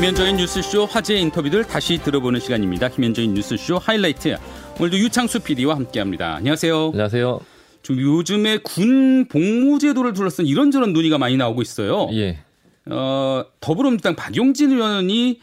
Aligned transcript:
김현정의 0.00 0.32
뉴스쇼 0.32 0.86
화제 0.86 1.14
인터뷰들 1.16 1.64
다시 1.64 1.98
들어보는 1.98 2.40
시간입니다. 2.40 2.88
김현정의 2.88 3.28
뉴스쇼 3.32 3.76
하이라이트. 3.76 4.38
오늘도 4.78 4.96
유창수 4.96 5.40
PD와 5.40 5.76
함께합니다. 5.76 6.36
안녕하세요. 6.36 6.86
안녕하세요. 6.92 7.40
좀 7.82 8.00
요즘에 8.00 8.60
군 8.62 9.28
복무제도를 9.28 10.14
둘러싼 10.14 10.46
이런저런 10.46 10.94
논의가 10.94 11.18
많이 11.18 11.36
나오고 11.36 11.60
있어요. 11.60 12.08
예. 12.14 12.38
어, 12.86 13.44
더불어민주당 13.60 14.16
박용진 14.16 14.72
의원이 14.72 15.40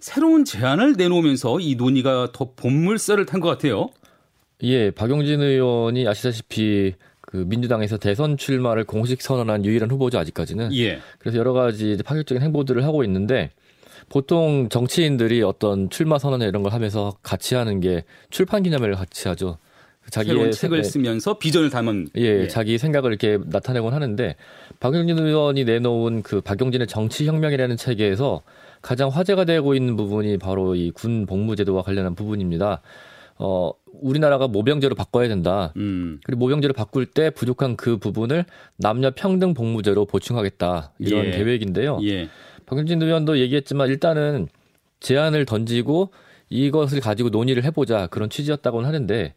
새로운 0.00 0.46
제안을 0.46 0.94
내놓으면서 0.96 1.60
이 1.60 1.74
논의가 1.74 2.30
더 2.32 2.52
본물살을 2.56 3.26
탄 3.26 3.42
것 3.42 3.50
같아요. 3.50 3.90
예, 4.62 4.90
박용진 4.90 5.42
의원이 5.42 6.08
아시다시피 6.08 6.94
그 7.20 7.36
민주당에서 7.46 7.98
대선 7.98 8.38
출마를 8.38 8.84
공식 8.84 9.20
선언한 9.20 9.66
유일한 9.66 9.90
후보죠 9.90 10.18
아직까지는. 10.18 10.74
예. 10.76 10.98
그래서 11.18 11.36
여러 11.36 11.52
가지 11.52 11.98
파격적인 12.02 12.42
행보들을 12.42 12.82
하고 12.84 13.04
있는데 13.04 13.50
보통 14.08 14.68
정치인들이 14.68 15.42
어떤 15.42 15.90
출마 15.90 16.18
선언 16.18 16.42
이런 16.42 16.62
걸 16.62 16.72
하면서 16.72 17.14
같이 17.22 17.54
하는 17.54 17.80
게 17.80 18.04
출판 18.30 18.62
기념회를 18.62 18.94
같이 18.94 19.28
하죠. 19.28 19.58
자기의 20.10 20.52
책을 20.52 20.84
쓰면서 20.84 21.38
비전을 21.38 21.68
담은 21.68 22.08
예, 22.16 22.22
예, 22.42 22.48
자기 22.48 22.78
생각을 22.78 23.10
이렇게 23.10 23.38
나타내곤 23.44 23.92
하는데 23.92 24.36
박용진 24.80 25.18
의원이 25.18 25.64
내놓은 25.64 26.22
그 26.22 26.40
박용진의 26.40 26.86
정치 26.86 27.26
혁명이라는 27.26 27.76
책에서 27.76 28.40
가장 28.80 29.10
화제가 29.10 29.44
되고 29.44 29.74
있는 29.74 29.96
부분이 29.96 30.38
바로 30.38 30.74
이 30.74 30.92
군 30.92 31.26
복무제도와 31.26 31.82
관련한 31.82 32.14
부분입니다. 32.14 32.80
어, 33.40 33.70
우리나라가 34.00 34.48
모병제로 34.48 34.94
바꿔야 34.94 35.28
된다. 35.28 35.72
음. 35.76 36.20
그리고 36.24 36.38
모병제로 36.40 36.72
바꿀 36.72 37.04
때 37.04 37.28
부족한 37.30 37.76
그 37.76 37.98
부분을 37.98 38.46
남녀 38.78 39.10
평등 39.10 39.52
복무제로 39.52 40.06
보충하겠다. 40.06 40.92
이런 41.00 41.26
예. 41.26 41.30
계획인데요. 41.32 42.00
예. 42.04 42.28
박용진 42.68 43.00
의원도 43.00 43.38
얘기했지만 43.38 43.88
일단은 43.88 44.48
제안을 45.00 45.46
던지고 45.46 46.10
이것을 46.50 47.00
가지고 47.00 47.30
논의를 47.30 47.64
해보자 47.64 48.06
그런 48.08 48.28
취지였다고는 48.28 48.86
하는데 48.86 49.34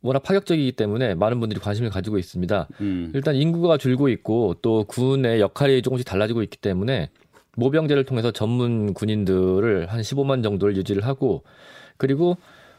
워낙 0.00 0.22
파격적이기 0.22 0.72
때문에 0.72 1.14
많은 1.14 1.38
분들이 1.38 1.60
관심을 1.60 1.90
가지고 1.90 2.18
있습니다. 2.18 2.68
음. 2.80 3.12
일단 3.14 3.34
인구가 3.34 3.76
줄고 3.76 4.08
있고 4.08 4.54
또 4.62 4.84
군의 4.84 5.40
역할이 5.40 5.82
조금씩 5.82 6.06
달라지고 6.06 6.42
있기 6.42 6.56
때문에 6.56 7.10
모병제를 7.56 8.04
통해서 8.04 8.30
전문 8.30 8.94
군인들을 8.94 9.86
한 9.86 10.00
15만 10.00 10.42
정도를 10.42 10.76
유지를 10.76 11.04
하고 11.04 11.42
그리고 11.98 12.36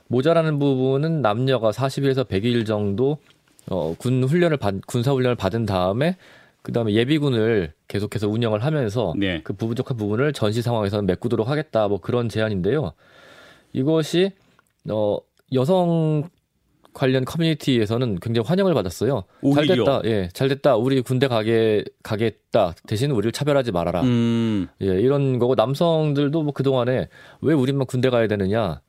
모자라는 0.07 0.57
부분은 0.57 1.21
남녀가 1.21 1.69
40일에서 1.71 2.27
100일 2.27 2.65
정도 2.65 3.17
어, 3.69 3.95
군 3.97 4.23
훈련을 4.23 4.57
받, 4.57 4.75
군사 4.87 5.11
훈련을 5.11 5.35
받은 5.35 5.65
다음에 5.65 6.15
그다음에 6.67 6.91
예비군을 6.95 7.71
계속해서 7.87 8.27
운영을 8.27 8.61
하면서 8.61 9.13
네. 9.15 9.39
그 9.41 9.53
부족한 9.53 9.95
부분을 9.95 10.33
전시 10.33 10.61
상황에서는 10.61 11.05
메꾸도록 11.05 11.47
하겠다 11.47 11.87
뭐 11.87 12.01
그런 12.01 12.27
제안인데요. 12.27 12.91
이것이 13.71 14.31
어 14.89 15.17
여성 15.53 16.27
관련 16.93 17.23
커뮤니티에서는 17.23 18.19
굉장히 18.19 18.45
환영을 18.45 18.73
받았어요. 18.73 19.23
오히려. 19.41 19.65
잘 19.65 19.77
됐다. 19.77 20.01
예, 20.05 20.29
잘 20.33 20.49
됐다. 20.49 20.75
우리 20.75 20.99
군대 20.99 21.29
가게 21.29 21.85
가겠다. 22.03 22.73
대신 22.85 23.11
우리를 23.11 23.31
차별하지 23.31 23.71
말아라. 23.71 24.01
음. 24.01 24.67
예, 24.81 24.87
이런 24.87 25.39
거고 25.39 25.55
남성들도 25.55 26.43
뭐 26.43 26.51
그동안에 26.51 27.07
왜 27.41 27.53
우리만 27.53 27.85
군대 27.85 28.09
가야 28.09 28.27
되느냐? 28.27 28.81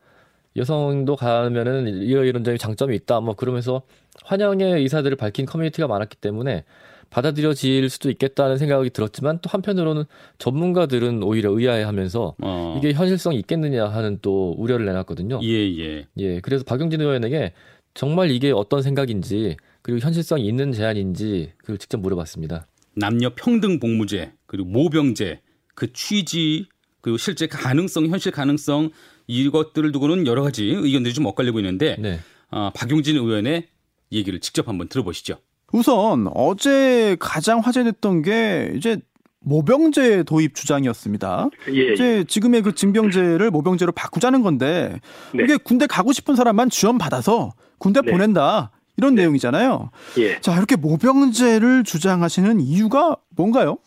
여성도 0.56 1.14
가면은 1.14 1.86
이런 1.86 2.26
이런 2.26 2.42
점이 2.42 2.58
장점이 2.58 2.96
있다. 2.96 3.20
뭐 3.20 3.34
그러면서 3.34 3.82
환영의 4.24 4.80
의사들을 4.80 5.16
밝힌 5.16 5.46
커뮤니티가 5.46 5.86
많았기 5.86 6.16
때문에 6.16 6.64
받아들여질 7.10 7.88
수도 7.88 8.10
있겠다는 8.10 8.58
생각이 8.58 8.90
들었지만 8.90 9.38
또 9.40 9.48
한편으로는 9.50 10.04
전문가들은 10.38 11.22
오히려 11.22 11.50
의아해하면서 11.50 12.34
어. 12.40 12.74
이게 12.78 12.92
현실성이 12.92 13.38
있겠느냐 13.38 13.86
하는 13.86 14.18
또 14.22 14.54
우려를 14.58 14.86
내놨거든요. 14.86 15.40
예, 15.42 15.78
예. 15.78 16.06
예. 16.18 16.40
그래서 16.40 16.64
박용진 16.64 17.00
의원에게 17.00 17.52
정말 17.94 18.30
이게 18.30 18.52
어떤 18.52 18.82
생각인지 18.82 19.56
그리고 19.82 20.00
현실성이 20.00 20.46
있는 20.46 20.72
제안인지 20.72 21.52
그걸 21.58 21.78
직접 21.78 21.98
물어봤습니다. 21.98 22.66
남녀 22.94 23.30
평등 23.34 23.80
복무제 23.80 24.32
그리고 24.46 24.68
모병제 24.68 25.40
그 25.74 25.92
취지 25.92 26.66
그리고 27.00 27.16
실제 27.16 27.46
가능성 27.46 28.06
현실 28.08 28.32
가능성 28.32 28.90
이것들을 29.26 29.92
두고는 29.92 30.26
여러 30.26 30.42
가지 30.42 30.64
의견들이 30.64 31.14
좀 31.14 31.26
엇갈리고 31.26 31.58
있는데 31.60 31.96
네. 31.98 32.18
어, 32.50 32.70
박용진 32.74 33.16
의원의 33.16 33.68
얘기를 34.12 34.40
직접 34.40 34.68
한번 34.68 34.88
들어보시죠. 34.88 35.38
우선 35.72 36.28
어제 36.34 37.16
가장 37.20 37.60
화제됐던 37.60 38.22
게 38.22 38.72
이제 38.76 38.98
모병제 39.40 40.24
도입 40.24 40.54
주장이었습니다. 40.54 41.48
예, 41.68 41.92
이제 41.92 42.18
예. 42.18 42.24
지금의 42.24 42.62
그 42.62 42.74
징병제를 42.74 43.50
모병제로 43.50 43.92
바꾸자는 43.92 44.42
건데 44.42 44.98
네. 45.32 45.44
이게 45.44 45.56
군대 45.56 45.86
가고 45.86 46.12
싶은 46.12 46.36
사람만 46.36 46.70
지원 46.70 46.98
받아서 46.98 47.52
군대 47.78 48.00
네. 48.00 48.10
보낸다 48.10 48.72
이런 48.96 49.14
네. 49.14 49.22
내용이잖아요. 49.22 49.90
예. 50.18 50.40
자 50.40 50.56
이렇게 50.56 50.76
모병제를 50.76 51.84
주장하시는 51.84 52.60
이유가 52.60 53.16
뭔가요? 53.36 53.78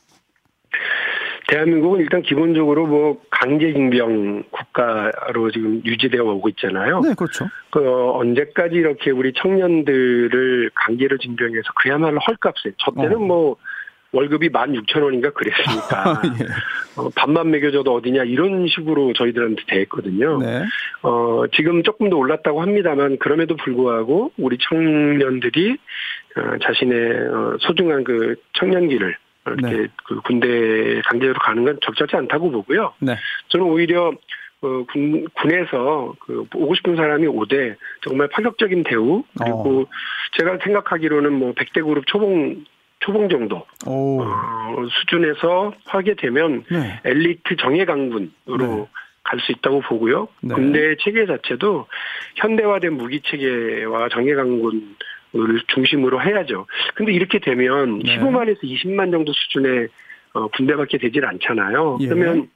대한민국은 1.52 2.00
일단 2.00 2.22
기본적으로 2.22 2.88
뭐 2.88 3.22
강제징병 3.30 4.44
국가로 4.52 5.52
지금 5.52 5.82
유지되어 5.84 6.24
오고 6.24 6.48
있잖아요. 6.50 7.02
네, 7.02 7.14
그렇죠. 7.14 7.46
그 7.70 7.82
언제까지 8.14 8.76
이렇게 8.76 9.12
우리 9.12 9.34
청년들을 9.34 10.72
강제로 10.74 11.18
징병해서 11.18 11.68
그야말로 11.76 12.20
헐값에 12.20 12.72
저 12.78 12.92
때는 12.92 13.18
어. 13.18 13.20
뭐 13.20 13.58
월급이 14.14 14.50
만 14.50 14.76
육천 14.76 15.04
원인가 15.04 15.32
그랬으니까 15.32 16.22
예. 16.40 17.02
어, 17.02 17.10
밥만 17.16 17.52
먹여줘도 17.52 17.94
어디냐 17.96 18.24
이런 18.24 18.68
식으로 18.68 19.12
저희들한테 19.14 19.64
대했거든요. 19.68 20.40
네. 20.40 20.64
어, 21.04 21.44
지금 21.54 21.84
조금 21.84 22.10
더 22.10 22.18
올랐다고 22.18 22.62
합니다만 22.62 23.18
그럼에도 23.20 23.58
불구하고 23.58 24.32
우리 24.38 24.58
청년들이 24.70 25.78
어, 26.38 26.58
자신의 26.64 27.28
어, 27.28 27.58
소중한 27.60 28.06
그 28.06 28.36
청년기를 28.54 29.18
이렇게 29.46 29.82
네. 29.82 29.88
그 30.06 30.22
군대 30.22 31.02
강제로 31.06 31.34
가는 31.34 31.64
건 31.66 31.80
적절치 31.82 32.16
않다고 32.16 32.52
보고요. 32.52 32.94
네. 33.00 33.16
저는 33.50 33.66
오히려 33.66 34.14
어, 34.62 34.84
군, 34.92 35.28
군에서 35.34 36.14
그 36.20 36.46
오고 36.54 36.76
싶은 36.76 36.96
사람이 36.96 37.26
오되 37.28 37.76
정말 38.02 38.28
파격적인 38.28 38.84
대우 38.84 39.24
그리고 39.38 39.82
어. 39.82 39.86
제가 40.38 40.60
생각하기로는 40.64 41.34
뭐 41.34 41.54
100대 41.54 41.84
그룹 41.84 42.06
초봉 42.06 42.64
초봉 43.00 43.30
정도 43.30 43.66
어, 43.88 44.86
수준에서 45.00 45.74
하게 45.86 46.14
되면 46.14 46.64
네. 46.72 47.00
엘리트 47.04 47.56
정예 47.58 47.86
강군으로 47.86 48.30
네. 48.60 48.88
갈수 49.24 49.52
있다고 49.52 49.82
보고요. 49.82 50.28
네. 50.42 50.54
군대 50.54 50.96
체계 51.00 51.26
자체도 51.26 51.88
현대화된 52.36 52.94
무기 52.94 53.22
체계와 53.22 54.10
정예 54.10 54.36
강군 54.36 54.96
을 55.34 55.62
중심으로 55.68 56.22
해야죠. 56.22 56.68
근데 56.96 57.14
이렇게 57.14 57.40
되면 57.40 58.00
네. 58.00 58.18
15만에서 58.18 58.64
20만 58.64 59.12
정도 59.12 59.32
수준의 59.32 59.88
어, 60.34 60.48
군대밖에 60.50 60.98
되질 60.98 61.26
않잖아요. 61.26 62.00
예. 62.02 62.08
그러면 62.08 62.50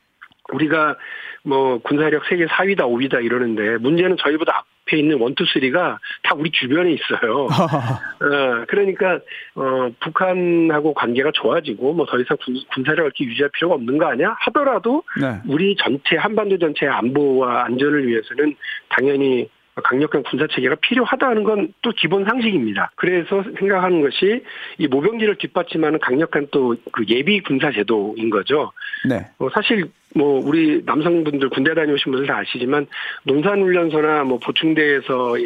우리가 0.52 0.98
뭐 1.44 1.80
군사력 1.80 2.24
세계 2.28 2.46
4위다 2.46 2.82
5위다 2.82 3.24
이러는데 3.24 3.78
문제는 3.78 4.18
저희보다 4.20 4.66
앞에 4.88 4.98
있는 4.98 5.20
원투 5.20 5.46
쓰리가 5.46 6.00
다 6.24 6.36
우리 6.36 6.52
주변에 6.52 6.92
있어요. 6.92 7.46
어, 7.50 8.66
그러니까 8.68 9.20
어, 9.56 9.90
북한하고 10.00 10.94
관계가 10.94 11.32
좋아지고 11.34 11.94
뭐 11.94 12.06
더 12.06 12.20
이상 12.20 12.38
군, 12.44 12.56
군사력을 12.74 13.06
이렇게 13.06 13.26
유지할 13.26 13.50
필요가 13.54 13.76
없는 13.76 13.98
거 13.98 14.06
아니야? 14.08 14.36
하더라도 14.42 15.04
네. 15.20 15.40
우리 15.48 15.76
전체 15.78 16.18
한반도 16.18 16.58
전체의 16.58 16.92
안보와 16.92 17.66
안전을 17.66 18.08
위해서는 18.08 18.56
당연히 18.90 19.50
강력한 19.84 20.24
군사 20.24 20.48
체계가 20.48 20.76
필요하다는 20.76 21.44
건 21.44 21.68
또 21.82 21.92
기본 21.92 22.24
상식입니다. 22.26 22.92
그래서 22.96 23.44
생각하는 23.60 24.02
것이 24.02 24.44
이 24.78 24.88
모병제를 24.88 25.36
뒷받침하는 25.38 26.00
강력한 26.00 26.48
또 26.52 26.76
그 26.92 27.04
예비 27.10 27.42
군사 27.42 27.72
제도인 27.72 28.30
거죠. 28.30 28.72
네. 29.08 29.28
어, 29.40 29.50
사실 29.54 29.86
뭐 30.16 30.40
우리 30.44 30.82
남성분들 30.86 31.50
군대 31.50 31.74
다녀오신 31.74 32.12
분들 32.12 32.28
다 32.28 32.38
아시지만 32.38 32.88
농산훈련소나 33.24 34.24
뭐 34.24 34.40
보충대에서의 34.40 35.46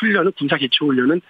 훈련은 0.00 0.32
군사 0.38 0.56
기초 0.56 0.86
훈련은 0.86 1.20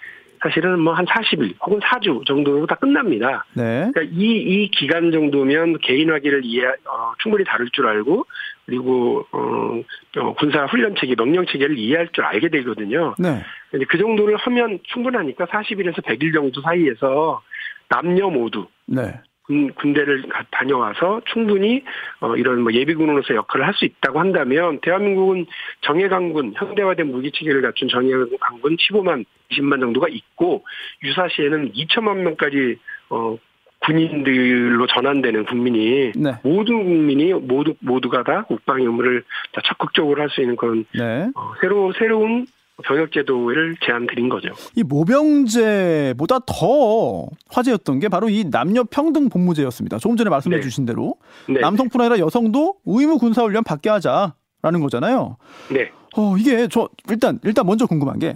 사실은 0.42 0.78
뭐 0.80 0.92
한 0.92 1.06
40일 1.06 1.54
혹은 1.66 1.80
4주 1.80 2.26
정도로 2.26 2.66
다 2.66 2.74
끝납니다. 2.74 3.44
네. 3.54 3.90
그러니까 3.92 4.02
이, 4.02 4.24
이 4.36 4.70
기간 4.70 5.10
정도면 5.10 5.78
개인 5.78 6.10
화기를 6.10 6.42
이해, 6.44 6.66
어, 6.66 7.12
충분히 7.18 7.44
다룰 7.44 7.70
줄 7.70 7.86
알고 7.86 8.26
그리고, 8.66 9.26
어, 9.32 9.82
어, 10.20 10.34
군사 10.34 10.64
훈련 10.66 10.94
체계, 10.96 11.14
명령 11.14 11.46
체계를 11.46 11.78
이해할 11.78 12.08
줄 12.12 12.24
알게 12.24 12.48
되거든요. 12.48 13.14
네. 13.18 13.42
근데 13.70 13.84
그 13.86 13.98
정도를 13.98 14.36
하면 14.36 14.78
충분하니까 14.84 15.46
40일에서 15.46 16.02
100일 16.04 16.32
정도 16.32 16.60
사이에서 16.62 17.42
남녀 17.88 18.30
모두. 18.30 18.66
네. 18.86 19.20
군, 19.46 19.72
군대를 19.74 20.24
다녀와서 20.50 21.20
충분히 21.26 21.84
어, 22.20 22.34
이런 22.36 22.62
뭐 22.62 22.72
예비군으로서 22.72 23.34
역할을 23.34 23.66
할 23.66 23.74
수 23.74 23.84
있다고 23.84 24.20
한다면 24.20 24.78
대한민국은 24.82 25.46
정예강군 25.82 26.54
현대화된 26.56 27.10
무기 27.10 27.32
체계를 27.32 27.60
갖춘 27.60 27.88
정예강군 27.88 28.76
15만 28.76 29.24
20만 29.50 29.80
정도가 29.80 30.06
있고 30.08 30.64
유사시에는 31.02 31.72
2천만 31.72 32.18
명까지 32.18 32.78
어, 33.10 33.36
군인들로 33.86 34.86
전환되는 34.86 35.44
국민이 35.46 36.12
네. 36.16 36.32
모든 36.42 36.84
국민이 36.84 37.32
모두 37.32 37.74
모두가 37.80 38.22
다 38.24 38.44
국방 38.46 38.80
의무를 38.80 39.22
다 39.52 39.60
적극적으로 39.66 40.20
할 40.22 40.28
수 40.30 40.40
있는 40.40 40.56
그런 40.56 40.84
네. 40.94 41.28
어, 41.34 41.52
새로 41.60 41.92
새로운 41.98 42.46
병역 42.82 43.12
제도를 43.12 43.76
제안 43.86 44.06
드린 44.06 44.28
거죠. 44.28 44.48
이 44.74 44.82
모병제보다 44.82 46.40
더 46.46 47.26
화제였던 47.50 48.00
게 48.00 48.08
바로 48.08 48.28
이 48.28 48.44
남녀 48.50 48.82
평등 48.84 49.28
복무제였습니다. 49.28 49.98
조금 49.98 50.16
전에 50.16 50.28
말씀해 50.30 50.56
네. 50.56 50.62
주신 50.62 50.84
대로 50.84 51.14
네. 51.48 51.60
남성뿐 51.60 52.00
아니라 52.00 52.18
여성도 52.18 52.76
의무 52.84 53.18
군사 53.18 53.42
훈련 53.42 53.62
받게 53.62 53.90
하자라는 53.90 54.80
거잖아요. 54.80 55.36
네. 55.72 55.90
어, 56.16 56.36
이게 56.36 56.66
저 56.68 56.88
일단 57.08 57.38
일단 57.44 57.66
먼저 57.66 57.86
궁금한 57.86 58.18
게 58.18 58.34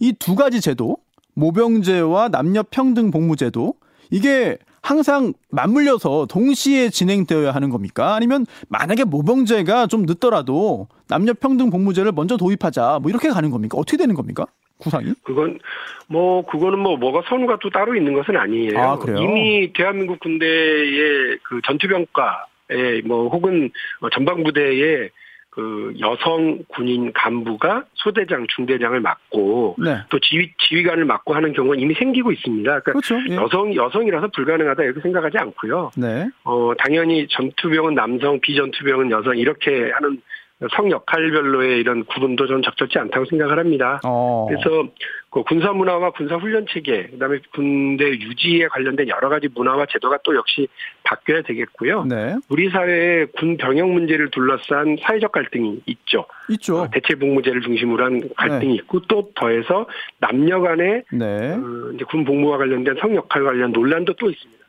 이 0.00 0.12
두 0.18 0.34
가지 0.34 0.60
제도 0.60 0.96
모병제와 1.34 2.28
남녀 2.28 2.62
평등 2.64 3.10
복무제도 3.10 3.74
이게 4.10 4.58
항상 4.84 5.32
맞물려서 5.50 6.26
동시에 6.28 6.90
진행되어야 6.90 7.52
하는 7.52 7.70
겁니까? 7.70 8.14
아니면 8.14 8.44
만약에 8.68 9.04
모병제가 9.04 9.86
좀 9.86 10.02
늦더라도 10.02 10.88
남녀 11.08 11.32
평등 11.32 11.70
복무제를 11.70 12.12
먼저 12.12 12.36
도입하자 12.36 12.98
뭐 13.00 13.10
이렇게 13.10 13.30
가는 13.30 13.48
겁니까? 13.48 13.78
어떻게 13.78 13.96
되는 13.96 14.14
겁니까? 14.14 14.44
구상이? 14.76 15.14
그건 15.22 15.58
뭐 16.06 16.44
그거는 16.44 16.78
뭐 16.80 16.98
뭐가 16.98 17.22
선우가 17.30 17.60
또 17.62 17.70
따로 17.70 17.96
있는 17.96 18.12
것은 18.12 18.36
아니에요. 18.36 18.78
아, 18.78 18.98
이미 19.18 19.72
대한민국 19.72 20.20
군대의 20.20 21.38
그 21.44 21.62
전투병과에 21.66 23.02
뭐 23.06 23.30
혹은 23.30 23.70
전방부대에 24.12 25.08
그 25.54 25.94
여성 26.00 26.64
군인 26.66 27.12
간부가 27.12 27.84
소대장, 27.94 28.44
중대장을 28.56 28.98
맡고 28.98 29.76
네. 29.78 29.98
또 30.08 30.18
지휘 30.18 30.52
지휘관을 30.58 31.04
맡고 31.04 31.32
하는 31.32 31.52
경우는 31.52 31.80
이미 31.80 31.94
생기고 31.94 32.32
있습니다. 32.32 32.80
그러니까 32.80 32.92
그렇죠. 32.92 33.16
예. 33.30 33.36
여성 33.36 33.72
여성이라서 33.72 34.28
불가능하다 34.34 34.82
이렇게 34.82 35.00
생각하지 35.00 35.38
않고요. 35.38 35.92
네. 35.96 36.28
어 36.42 36.72
당연히 36.76 37.28
전투병은 37.28 37.94
남성, 37.94 38.40
비전투병은 38.40 39.12
여성 39.12 39.36
이렇게 39.36 39.92
하는 39.92 40.20
성 40.70 40.90
역할별로의 40.90 41.78
이런 41.80 42.04
구분도 42.04 42.46
저는 42.46 42.62
적절치 42.62 42.98
않다고 42.98 43.26
생각을 43.26 43.58
합니다. 43.58 44.00
어. 44.04 44.46
그래서 44.48 44.88
그 45.30 45.42
군사 45.42 45.72
문화와 45.72 46.10
군사 46.12 46.36
훈련 46.36 46.64
체계, 46.68 47.08
그다음에 47.08 47.40
군대 47.52 48.04
유지에 48.04 48.68
관련된 48.68 49.08
여러 49.08 49.28
가지 49.28 49.48
문화와 49.52 49.86
제도가 49.90 50.18
또 50.24 50.36
역시 50.36 50.68
바뀌어야 51.02 51.42
되겠고요. 51.42 52.04
네. 52.04 52.36
우리 52.48 52.70
사회의 52.70 53.26
군 53.36 53.56
병역 53.56 53.90
문제를 53.90 54.30
둘러싼 54.30 54.96
사회적 55.00 55.32
갈등이 55.32 55.82
있죠. 55.86 56.26
있죠. 56.50 56.82
어, 56.82 56.90
대체 56.90 57.16
복무제를 57.16 57.62
중심으로 57.62 58.04
한 58.04 58.22
갈등이 58.36 58.68
네. 58.68 58.74
있고 58.74 59.00
또 59.08 59.30
더해서 59.34 59.88
남녀 60.20 60.60
간의 60.60 61.02
네. 61.12 61.54
어, 61.54 61.90
이제 61.94 62.04
군 62.04 62.24
복무와 62.24 62.58
관련된 62.58 62.94
성 63.00 63.14
역할 63.16 63.42
관련 63.42 63.72
논란도 63.72 64.14
또 64.14 64.30
있습니다. 64.30 64.63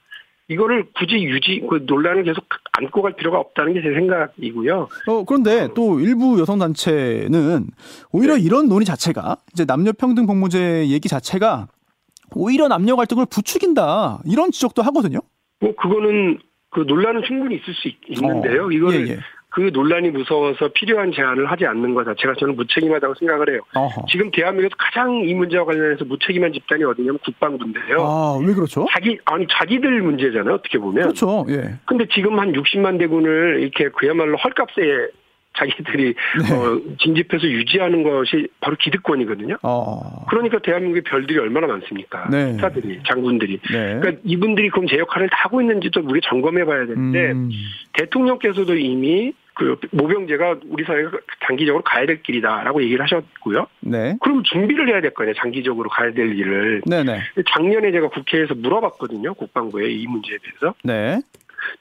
이거를 0.47 0.85
굳이 0.97 1.15
유지 1.23 1.61
그 1.69 1.83
논란을 1.87 2.23
계속 2.23 2.45
안고 2.73 3.01
갈 3.01 3.13
필요가 3.15 3.39
없다는 3.39 3.73
게 3.73 3.81
제 3.81 3.93
생각이고요. 3.93 4.87
어 5.07 5.23
그런데 5.25 5.67
또 5.73 5.99
일부 5.99 6.39
여성 6.39 6.59
단체는 6.59 7.67
오히려 8.11 8.35
네. 8.35 8.41
이런 8.41 8.67
논의 8.67 8.85
자체가 8.85 9.37
이제 9.53 9.65
남녀 9.65 9.91
평등 9.91 10.25
복무제 10.27 10.87
얘기 10.89 11.09
자체가 11.09 11.67
오히려 12.35 12.67
남녀 12.67 12.95
갈등을 12.95 13.25
부추긴다 13.29 14.21
이런 14.25 14.51
지적도 14.51 14.81
하거든요. 14.83 15.19
뭐 15.59 15.73
그거는 15.75 16.39
그 16.69 16.81
논란은 16.81 17.23
충분히 17.25 17.55
있을 17.55 17.73
수 17.73 17.87
있, 17.87 18.21
는데요 18.21 18.65
어, 18.67 18.71
이거를 18.71 19.07
예, 19.07 19.13
예. 19.13 19.19
그 19.55 19.69
논란이 19.71 20.09
무서워서 20.09 20.67
필요한 20.73 21.13
제안을 21.13 21.49
하지 21.49 21.65
않는 21.65 21.93
것 21.93 22.03
자체가 22.03 22.33
저는 22.37 22.57
무책임하다고 22.57 23.13
생각을 23.19 23.51
해요. 23.51 23.61
어허. 23.73 24.05
지금 24.09 24.29
대한민국에서 24.29 24.75
가장 24.77 25.23
이 25.23 25.33
문제와 25.33 25.63
관련해서 25.63 26.03
무책임한 26.03 26.51
집단이 26.51 26.83
어디냐면 26.83 27.19
국방부인데요. 27.19 28.01
아, 28.01 28.37
왜 28.45 28.53
그렇죠? 28.53 28.85
자기, 28.91 29.17
아니, 29.23 29.47
자기들 29.49 30.01
문제잖아요, 30.01 30.55
어떻게 30.55 30.77
보면. 30.77 31.03
그렇죠, 31.03 31.45
예. 31.47 31.75
근데 31.85 32.05
지금 32.13 32.37
한 32.37 32.51
60만 32.51 32.99
대군을 32.99 33.61
이렇게 33.61 33.87
그야말로 33.97 34.35
헐값에 34.35 34.81
자기들이 35.57 36.13
네. 36.13 36.53
어, 36.53 36.81
징집해서 36.99 37.47
유지하는 37.47 38.03
것이 38.03 38.49
바로 38.59 38.75
기득권이거든요. 38.77 39.55
어. 39.63 40.25
그러니까 40.29 40.59
대한민국의 40.59 41.03
별들이 41.03 41.39
얼마나 41.39 41.67
많습니까? 41.67 42.27
네. 42.29 42.57
사들이 42.57 42.99
장군들이. 43.07 43.59
네. 43.71 43.99
그러니까 44.01 44.21
이분들이 44.25 44.69
그럼 44.69 44.85
제 44.87 44.97
역할을 44.97 45.29
다 45.29 45.37
하고 45.45 45.61
있는지도 45.61 46.01
우리 46.03 46.19
점검해 46.19 46.65
봐야 46.65 46.85
되는데 46.85 47.31
음. 47.31 47.49
대통령께서도 47.93 48.75
이미 48.75 49.31
그 49.55 49.77
모병제가 49.91 50.59
우리 50.67 50.83
사회가 50.83 51.17
장기적으로 51.47 51.83
가야 51.83 52.05
될 52.05 52.21
길이다라고 52.21 52.83
얘기를 52.83 53.01
하셨고요. 53.03 53.67
네. 53.79 54.17
그럼 54.21 54.43
준비를 54.43 54.89
해야 54.89 55.01
될거 55.01 55.23
아니에요. 55.23 55.35
장기적으로 55.35 55.89
가야 55.89 56.11
될 56.13 56.37
일을. 56.37 56.81
네네. 56.85 57.21
작년에 57.49 57.91
제가 57.91 58.09
국회에서 58.09 58.53
물어봤거든요. 58.55 59.33
국방부에 59.33 59.89
이 59.91 60.05
문제에 60.07 60.37
대해서. 60.43 60.75
네. 60.83 61.21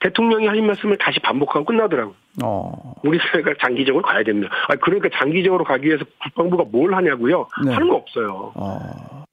대통령이 0.01 0.47
하신 0.47 0.67
말씀을 0.67 0.97
다시 0.99 1.19
반복하고 1.21 1.67
끝나더라고요. 1.67 2.15
어. 2.43 2.95
우리 3.05 3.19
사회가 3.19 3.55
장기적으로 3.61 4.03
가야 4.03 4.23
됩니다. 4.23 4.55
아, 4.69 4.77
그러니까 4.77 5.09
장기적으로 5.13 5.65
가기 5.65 5.89
위해서 5.89 6.05
국방부가 6.23 6.65
뭘 6.71 6.95
하냐고요? 6.95 7.49
네. 7.67 7.73
하는 7.73 7.89
거 7.89 7.97
없어요. 7.97 8.53
어. 8.55 9.25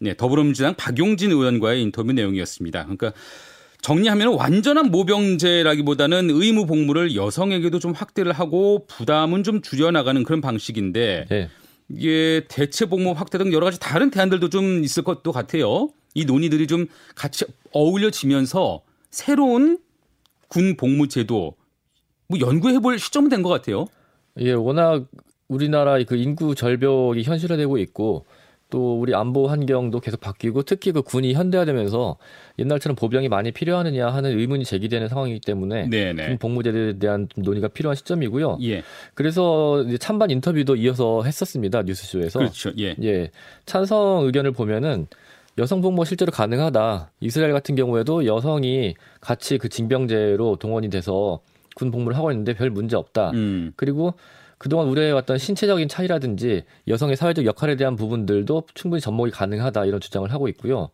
네, 0.00 0.14
더불어민주당 0.14 0.74
박용진 0.78 1.32
의원과의 1.32 1.82
인터뷰 1.82 2.12
내용이었습니다. 2.12 2.82
그러니까 2.84 3.12
정리하면 3.82 4.34
완전한 4.34 4.90
모병제라기보다는 4.90 6.30
의무 6.30 6.66
복무를 6.66 7.14
여성에게도 7.14 7.78
좀 7.78 7.92
확대를 7.92 8.32
하고 8.32 8.84
부담은 8.86 9.44
좀 9.44 9.62
줄여나가는 9.62 10.22
그런 10.24 10.40
방식인데 10.40 11.26
네. 11.28 11.48
이게 11.88 12.44
대체 12.48 12.86
복무 12.86 13.12
확대 13.12 13.38
등 13.38 13.52
여러 13.52 13.64
가지 13.66 13.78
다른 13.80 14.10
대안들도 14.10 14.50
좀 14.50 14.84
있을 14.84 15.04
것도 15.04 15.32
같아요. 15.32 15.88
이 16.14 16.24
논의들이 16.24 16.66
좀 16.66 16.86
같이 17.14 17.44
어울려지면서 17.72 18.82
새로운 19.10 19.78
군 20.48 20.76
복무 20.76 21.08
제도 21.08 21.54
뭐 22.26 22.38
연구해 22.40 22.78
볼 22.80 22.98
시점은 22.98 23.30
된 23.30 23.42
것 23.42 23.48
같아요. 23.48 23.86
예, 24.40 24.52
워낙 24.52 25.06
우리나라 25.48 26.02
그 26.04 26.16
인구 26.16 26.54
절벽이 26.54 27.22
현실화되고 27.22 27.78
있고 27.78 28.26
또 28.70 29.00
우리 29.00 29.14
안보 29.14 29.46
환경도 29.46 30.00
계속 30.00 30.20
바뀌고 30.20 30.62
특히 30.62 30.92
그 30.92 31.02
군이 31.02 31.32
현대화되면서 31.32 32.16
옛날처럼 32.58 32.96
보병이 32.96 33.28
많이 33.28 33.50
필요하느냐 33.50 34.08
하는 34.08 34.38
의문이 34.38 34.64
제기되는 34.64 35.08
상황이기 35.08 35.40
때문에 35.40 35.88
네네. 35.88 36.26
군 36.26 36.38
복무제에 36.38 36.98
대한 36.98 37.28
논의가 37.36 37.68
필요한 37.68 37.96
시점이고요. 37.96 38.58
예. 38.62 38.82
그래서 39.14 39.82
이제 39.84 39.96
찬반 39.96 40.30
인터뷰도 40.30 40.76
이어서 40.76 41.22
했었습니다 41.22 41.82
뉴스쇼에서. 41.82 42.40
그렇죠. 42.40 42.72
예. 42.78 42.94
예. 43.02 43.30
찬성 43.64 44.24
의견을 44.26 44.52
보면은 44.52 45.06
여성 45.56 45.80
복무 45.80 46.04
실제로 46.04 46.30
가능하다. 46.30 47.10
이스라엘 47.20 47.52
같은 47.52 47.74
경우에도 47.74 48.26
여성이 48.26 48.94
같이 49.20 49.58
그 49.58 49.68
징병제로 49.68 50.56
동원이 50.56 50.90
돼서 50.90 51.40
군 51.74 51.90
복무를 51.90 52.16
하고 52.16 52.30
있는데 52.32 52.54
별 52.54 52.70
문제 52.70 52.96
없다. 52.96 53.30
음. 53.30 53.72
그리고 53.76 54.14
그동안 54.58 54.88
우려해왔던 54.88 55.38
신체적인 55.38 55.88
차이라든지 55.88 56.64
여성의 56.88 57.16
사회적 57.16 57.46
역할에 57.46 57.76
대한 57.76 57.96
부분들도 57.96 58.64
충분히 58.74 59.00
접목이 59.00 59.30
가능하다 59.30 59.84
이런 59.86 60.00
주장을 60.00 60.30
하고 60.32 60.48
있고요. 60.48 60.90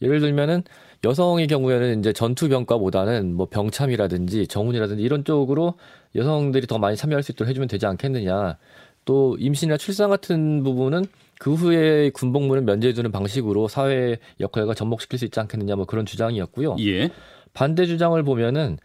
예를 0.00 0.20
들면은 0.20 0.62
여성의 1.04 1.48
경우에는 1.48 1.98
이제 1.98 2.12
전투병과보다는 2.12 3.34
뭐 3.34 3.46
병참이라든지 3.50 4.46
정훈이라든지 4.46 5.02
이런 5.02 5.24
쪽으로 5.24 5.74
여성들이 6.14 6.66
더 6.66 6.78
많이 6.78 6.96
참여할 6.96 7.22
수 7.22 7.32
있도록 7.32 7.48
해주면 7.48 7.68
되지 7.68 7.86
않겠느냐. 7.86 8.56
또 9.04 9.36
임신이나 9.38 9.76
출산 9.76 10.10
같은 10.10 10.62
부분은 10.62 11.06
그 11.38 11.54
후에 11.54 12.10
군복무는 12.10 12.64
면제해주는 12.64 13.10
방식으로 13.10 13.68
사회 13.68 14.18
역할과 14.40 14.74
접목시킬 14.74 15.18
수 15.18 15.24
있지 15.24 15.38
않겠느냐 15.40 15.76
뭐 15.76 15.86
그런 15.86 16.04
주장이었고요. 16.04 16.76
예. 16.80 17.10
반대 17.54 17.86
주장을 17.86 18.20
보면은 18.22 18.78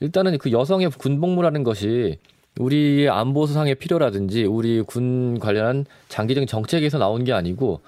일단은 0.00 0.38
그 0.38 0.52
여성의 0.52 0.90
군복무라는 0.90 1.64
것이 1.64 2.18
우리 2.58 3.08
안보상의 3.08 3.74
필요라든지 3.76 4.44
우리 4.44 4.82
군 4.82 5.38
관련한 5.38 5.84
장기적인 6.08 6.46
정책에서 6.46 6.98
나온 6.98 7.24
게 7.24 7.32
아니고 7.32 7.80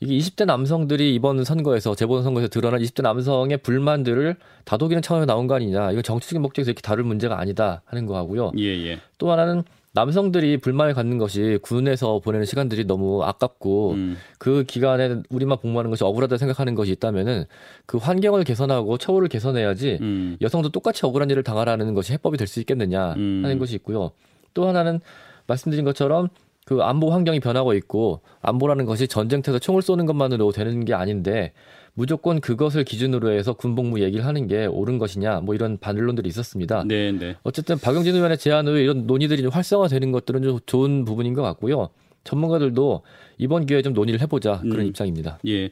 이게 0.00 0.16
20대 0.18 0.44
남성들이 0.44 1.14
이번 1.14 1.44
선거에서 1.44 1.94
재보선 1.94 2.24
선거에서 2.24 2.48
드러난 2.48 2.80
20대 2.80 3.02
남성의 3.02 3.58
불만들을 3.58 4.36
다독이는 4.64 5.02
차원에서 5.02 5.26
나온 5.26 5.46
거 5.46 5.54
아니냐. 5.54 5.92
이건 5.92 6.02
정치적인 6.02 6.42
목적에서 6.42 6.70
이렇게 6.70 6.82
다룰 6.82 7.04
문제가 7.04 7.38
아니다 7.38 7.82
하는 7.86 8.06
거 8.06 8.16
하고요. 8.16 8.52
예, 8.58 8.64
예. 8.86 8.98
또 9.18 9.30
하나는 9.30 9.62
남성들이 9.94 10.58
불만을 10.58 10.92
갖는 10.92 11.18
것이 11.18 11.58
군에서 11.62 12.18
보내는 12.18 12.46
시간들이 12.46 12.84
너무 12.84 13.22
아깝고 13.22 13.92
음. 13.92 14.16
그 14.38 14.64
기간에 14.64 15.22
우리만 15.30 15.58
복무하는 15.58 15.88
것이 15.90 16.02
억울하다 16.04 16.36
생각하는 16.36 16.74
것이 16.74 16.90
있다면은 16.92 17.44
그 17.86 17.98
환경을 17.98 18.42
개선하고 18.42 18.98
처우를 18.98 19.28
개선해야지 19.28 19.98
음. 20.00 20.36
여성도 20.42 20.70
똑같이 20.70 21.06
억울한 21.06 21.30
일을 21.30 21.44
당하라는 21.44 21.94
것이 21.94 22.12
해법이 22.12 22.36
될 22.36 22.48
수 22.48 22.60
있겠느냐 22.60 23.14
음. 23.14 23.40
하는 23.42 23.58
것이 23.58 23.74
있고요. 23.76 24.10
또 24.52 24.68
하나는 24.68 25.00
말씀드린 25.46 25.84
것처럼 25.84 26.28
그 26.66 26.82
안보 26.82 27.10
환경이 27.10 27.40
변하고 27.40 27.72
있고 27.74 28.20
안보라는 28.42 28.84
것이 28.86 29.06
전쟁터에서 29.08 29.58
총을 29.58 29.80
쏘는 29.82 30.06
것만으로 30.06 30.50
되는 30.52 30.84
게 30.84 30.92
아닌데 30.94 31.52
무조건 31.94 32.40
그것을 32.40 32.84
기준으로 32.84 33.30
해서 33.30 33.52
군복무 33.52 34.00
얘기를 34.00 34.26
하는 34.26 34.48
게 34.48 34.66
옳은 34.66 34.98
것이냐 34.98 35.40
뭐 35.40 35.54
이런 35.54 35.78
반론들이 35.78 36.28
있었습니다. 36.28 36.84
네, 36.86 37.12
네. 37.12 37.36
어쨌든 37.44 37.78
박영진 37.78 38.14
의원의 38.14 38.38
제안으로 38.38 38.78
이런 38.78 39.06
논의들이 39.06 39.42
좀 39.42 39.50
활성화되는 39.50 40.12
것들은 40.12 40.42
좀 40.42 40.58
좋은 40.66 41.04
부분인 41.04 41.34
것 41.34 41.42
같고요. 41.42 41.90
전문가들도 42.24 43.02
이번 43.38 43.66
기회에 43.66 43.82
좀 43.82 43.92
논의를 43.92 44.20
해보자 44.20 44.60
그런 44.60 44.80
음, 44.80 44.86
입장입니다. 44.86 45.38
예, 45.46 45.70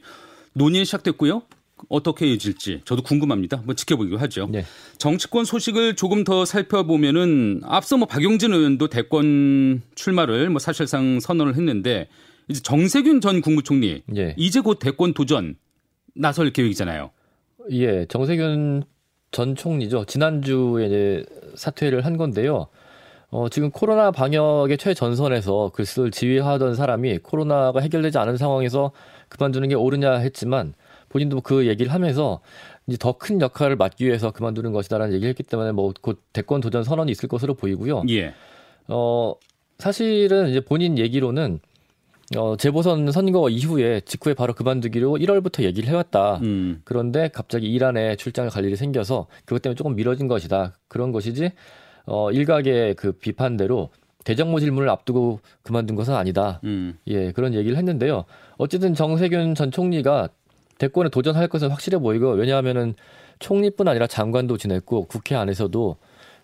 논의 0.53 0.85
시작됐고요. 0.85 1.43
어떻게 1.89 2.27
이어질지 2.27 2.81
저도 2.85 3.01
궁금합니다. 3.01 3.57
한번 3.57 3.75
지켜보기로 3.75 4.17
하죠. 4.19 4.47
네. 4.49 4.63
정치권 4.97 5.43
소식을 5.43 5.95
조금 5.95 6.23
더 6.23 6.45
살펴보면은 6.45 7.61
앞서 7.65 7.97
뭐 7.97 8.07
박용진 8.07 8.53
의원도 8.53 8.87
대권 8.87 9.81
출마를 9.95 10.49
뭐 10.49 10.59
사실상 10.59 11.19
선언을 11.19 11.55
했는데 11.55 12.07
이제 12.47 12.61
정세균 12.61 13.19
전 13.19 13.41
국무총리 13.41 14.03
예. 14.15 14.35
이제 14.37 14.61
곧 14.61 14.79
대권 14.79 15.13
도전 15.13 15.55
나설 16.13 16.51
계획이잖아요. 16.51 17.11
예, 17.71 18.05
정세균 18.05 18.83
전 19.31 19.55
총리죠. 19.55 20.05
지난주에 20.05 20.85
이제 20.85 21.25
사퇴를 21.55 22.05
한 22.05 22.17
건데요. 22.17 22.67
어, 23.29 23.49
지금 23.49 23.71
코로나 23.71 24.11
방역의 24.11 24.77
최전선에서 24.77 25.71
글을 25.73 26.11
지휘하던 26.11 26.75
사람이 26.75 27.19
코로나가 27.19 27.79
해결되지 27.79 28.19
않은 28.19 28.37
상황에서 28.37 28.91
그만두는 29.29 29.69
게 29.69 29.75
옳으냐 29.75 30.17
했지만 30.17 30.75
본인도 31.09 31.41
그 31.41 31.65
얘기를 31.67 31.91
하면서 31.91 32.41
이제 32.85 32.97
더 32.97 33.13
큰 33.13 33.41
역할을 33.41 33.75
맡기 33.75 34.05
위해서 34.05 34.29
그만두는 34.31 34.71
것이다라는 34.71 35.13
얘기를 35.15 35.29
했기 35.29 35.41
때문에 35.41 35.71
뭐 35.71 35.93
곧 36.01 36.21
대권 36.33 36.61
도전 36.61 36.83
선언이 36.83 37.11
있을 37.11 37.27
것으로 37.27 37.55
보이고요. 37.55 38.03
예. 38.09 38.33
어, 38.87 39.33
사실은 39.79 40.49
이제 40.49 40.59
본인 40.59 40.99
얘기로는 40.99 41.59
어, 42.37 42.55
재보선 42.57 43.11
선거 43.11 43.49
이후에 43.49 44.01
직후에 44.01 44.33
바로 44.33 44.53
그만두기로 44.53 45.17
1월부터 45.17 45.63
얘기를 45.63 45.89
해왔다. 45.89 46.37
음. 46.37 46.81
그런데 46.83 47.29
갑자기 47.33 47.67
이란에 47.67 48.15
출장을 48.15 48.49
갈 48.49 48.65
일이 48.65 48.75
생겨서 48.75 49.27
그것 49.45 49.61
때문에 49.61 49.75
조금 49.75 49.95
미뤄진 49.95 50.27
것이다. 50.27 50.73
그런 50.87 51.11
것이지 51.11 51.51
어, 52.05 52.31
일각의 52.31 52.95
그 52.95 53.11
비판대로 53.11 53.89
대정모 54.23 54.59
질문을 54.61 54.89
앞두고 54.89 55.41
그만둔 55.63 55.95
것은 55.95 56.13
아니다. 56.13 56.59
음. 56.63 56.97
예, 57.07 57.31
그런 57.31 57.53
얘기를 57.53 57.77
했는데요. 57.77 58.25
어쨌든 58.57 58.93
정세균 58.93 59.53
전 59.53 59.69
총리가 59.69 60.29
대권에 60.77 61.09
도전할 61.09 61.47
것은 61.49 61.69
확실해 61.69 61.99
보이고 61.99 62.31
왜냐하면은 62.31 62.95
총리뿐 63.39 63.87
아니라 63.87 64.07
장관도 64.07 64.57
지냈고 64.57 65.05
국회 65.05 65.35
안에서도 65.35 65.97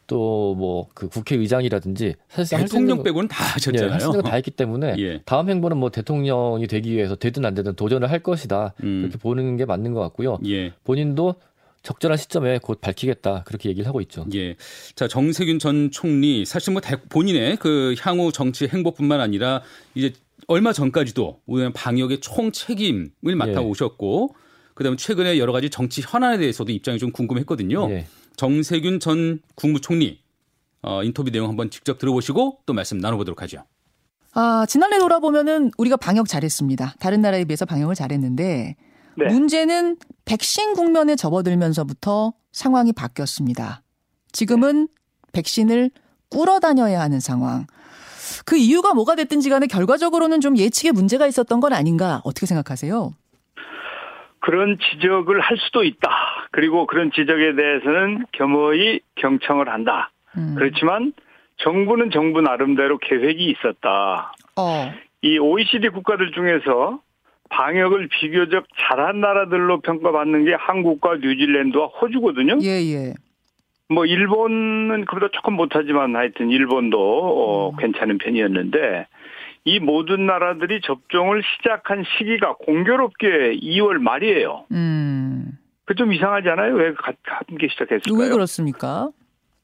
또 0.10 0.56
뭐 0.58 0.88
그 0.94 1.08
국회의장이라든지 1.08 2.16
사실상 2.28 2.62
대통령 2.66 3.04
빼고는 3.04 3.28
다 3.28 3.44
하셨잖아요. 3.56 3.88
예, 3.88 3.92
할수 3.92 4.22
다 4.22 4.34
했기 4.36 4.51
때문에 4.51 4.96
예. 4.98 5.22
다음 5.25 5.50
행보는 5.50 5.78
뭐 5.78 5.89
대통령이 5.92 6.68
되기 6.68 6.92
위해서 6.94 7.16
되든 7.16 7.46
안 7.46 7.54
되든 7.54 7.75
도전을 7.75 8.10
할 8.12 8.20
것이다. 8.20 8.74
음. 8.84 9.01
그렇게 9.01 9.18
보는 9.18 9.58
게 9.58 9.66
맞는 9.66 9.94
것 9.94 10.01
같고요. 10.01 10.39
예. 10.46 10.74
본인도 10.84 11.36
적절한 11.84 12.18
시점에 12.18 12.60
곧 12.62 12.82
밝히겠다 12.82 13.44
그렇게 13.46 13.70
얘기를 13.70 13.88
하고 13.88 14.01
있죠. 14.01 14.25
예. 14.34 14.56
자 14.96 15.08
정세균 15.08 15.60
전 15.60 15.92
총리 15.92 16.44
사실 16.46 16.74
뭐 16.74 16.82
본인의 17.10 17.58
그 17.58 17.96
향후 18.00 18.32
정치 18.32 18.68
행보뿐만 18.68 19.22
아니라 19.22 19.62
이제 19.96 20.12
얼마 20.48 20.74
전까지도 20.74 21.42
방역의 21.74 22.20
총 22.20 22.51
책임을 22.51 23.36
맡아 23.36 23.62
오셨고 23.62 24.32
예. 24.34 24.39
그다음에 24.74 24.98
최근에 24.98 25.38
여러 25.38 25.51
가지 25.51 25.70
정치 25.70 26.01
현안에 26.01 26.38
대해서도 26.38 26.72
입장이 26.72 26.98
좀 26.98 27.12
궁금했거든요. 27.12 27.89
예. 27.92 28.06
정세균 28.39 29.01
전 29.01 29.41
국무총리 29.55 30.22
어, 30.81 31.03
인터뷰 31.03 31.29
내용 31.29 31.50
한번 31.50 31.69
직접 31.69 31.98
들어보시고 32.00 32.60
또 32.65 32.72
말씀 32.72 32.98
나눠보도록 32.98 33.41
하죠. 33.41 33.65
아 34.31 34.65
지난해 34.65 34.98
돌아보면은 34.98 35.72
우리가 35.77 35.98
방역 35.98 36.29
잘했습니다. 36.29 36.96
다른 37.01 37.19
나라에 37.19 37.43
비해서 37.43 37.65
방역을 37.65 37.96
잘했는데 37.96 38.77
네. 39.17 39.25
문제는 39.25 39.98
백신 40.24 40.74
국면에 40.74 41.17
접어들면서부터 41.17 42.31
상황이 42.53 42.93
바뀌었습니다. 42.93 43.84
지금은 44.31 44.88
백신을 45.34 45.91
꾸러 46.29 46.62
다녀야 46.62 47.01
하는 47.01 47.19
상황. 47.19 47.67
그 48.46 48.55
이유가 48.55 48.93
뭐가 48.93 49.15
됐든지 49.15 49.50
간에 49.50 49.67
결과적으로는 49.67 50.39
좀 50.39 50.58
예측에 50.58 50.93
문제가 50.93 51.27
있었던 51.27 51.60
건 51.60 51.74
아닌가 51.74 52.22
어떻게 52.24 52.46
생각하세요? 52.46 53.12
그런 54.39 54.77
지적을 54.79 55.39
할 55.39 55.58
수도 55.58 55.84
있다. 55.84 56.10
그리고 56.51 56.86
그런 56.86 57.12
지적에 57.12 57.55
대해서는 57.55 58.25
겸허히 58.31 59.01
경청을 59.15 59.69
한다. 59.69 60.12
음. 60.38 60.55
그렇지만 60.58 61.13
정부는 61.58 62.12
정부 62.12 62.41
나름대로 62.41 62.98
계획이 62.98 63.46
있었다. 63.46 64.34
어. 64.58 64.93
이 65.22 65.38
OECD 65.38 65.89
국가들 65.89 66.31
중에서 66.31 67.00
방역을 67.50 68.08
비교적 68.08 68.65
잘한 68.77 69.19
나라들로 69.19 69.81
평가받는 69.81 70.46
게 70.46 70.53
한국과 70.53 71.15
뉴질랜드와 71.15 71.88
호주거든요. 71.88 72.60
예, 72.62 72.81
예. 72.93 73.13
뭐 73.89 74.05
일본은 74.05 75.05
그보다 75.05 75.29
조금 75.34 75.55
못하지만 75.55 76.15
하여튼 76.15 76.51
일본도 76.51 77.00
어, 77.00 77.69
음. 77.72 77.75
괜찮은 77.77 78.19
편이었는데 78.19 79.08
이 79.70 79.80
모든 79.80 80.26
나라들이 80.26 80.82
접종을 80.82 81.44
시작한 81.44 82.04
시기가 82.18 82.54
공교롭게 82.56 83.60
2월 83.62 84.00
말이에요. 84.00 84.66
음. 84.72 85.58
그 85.86 85.96
좀 85.96 86.14
이상하지 86.14 86.50
않아요? 86.50 86.76
왜 86.76 86.94
함께 87.24 87.68
시작했을까요? 87.68 88.20
왜 88.20 88.30
그렇습니까? 88.30 89.10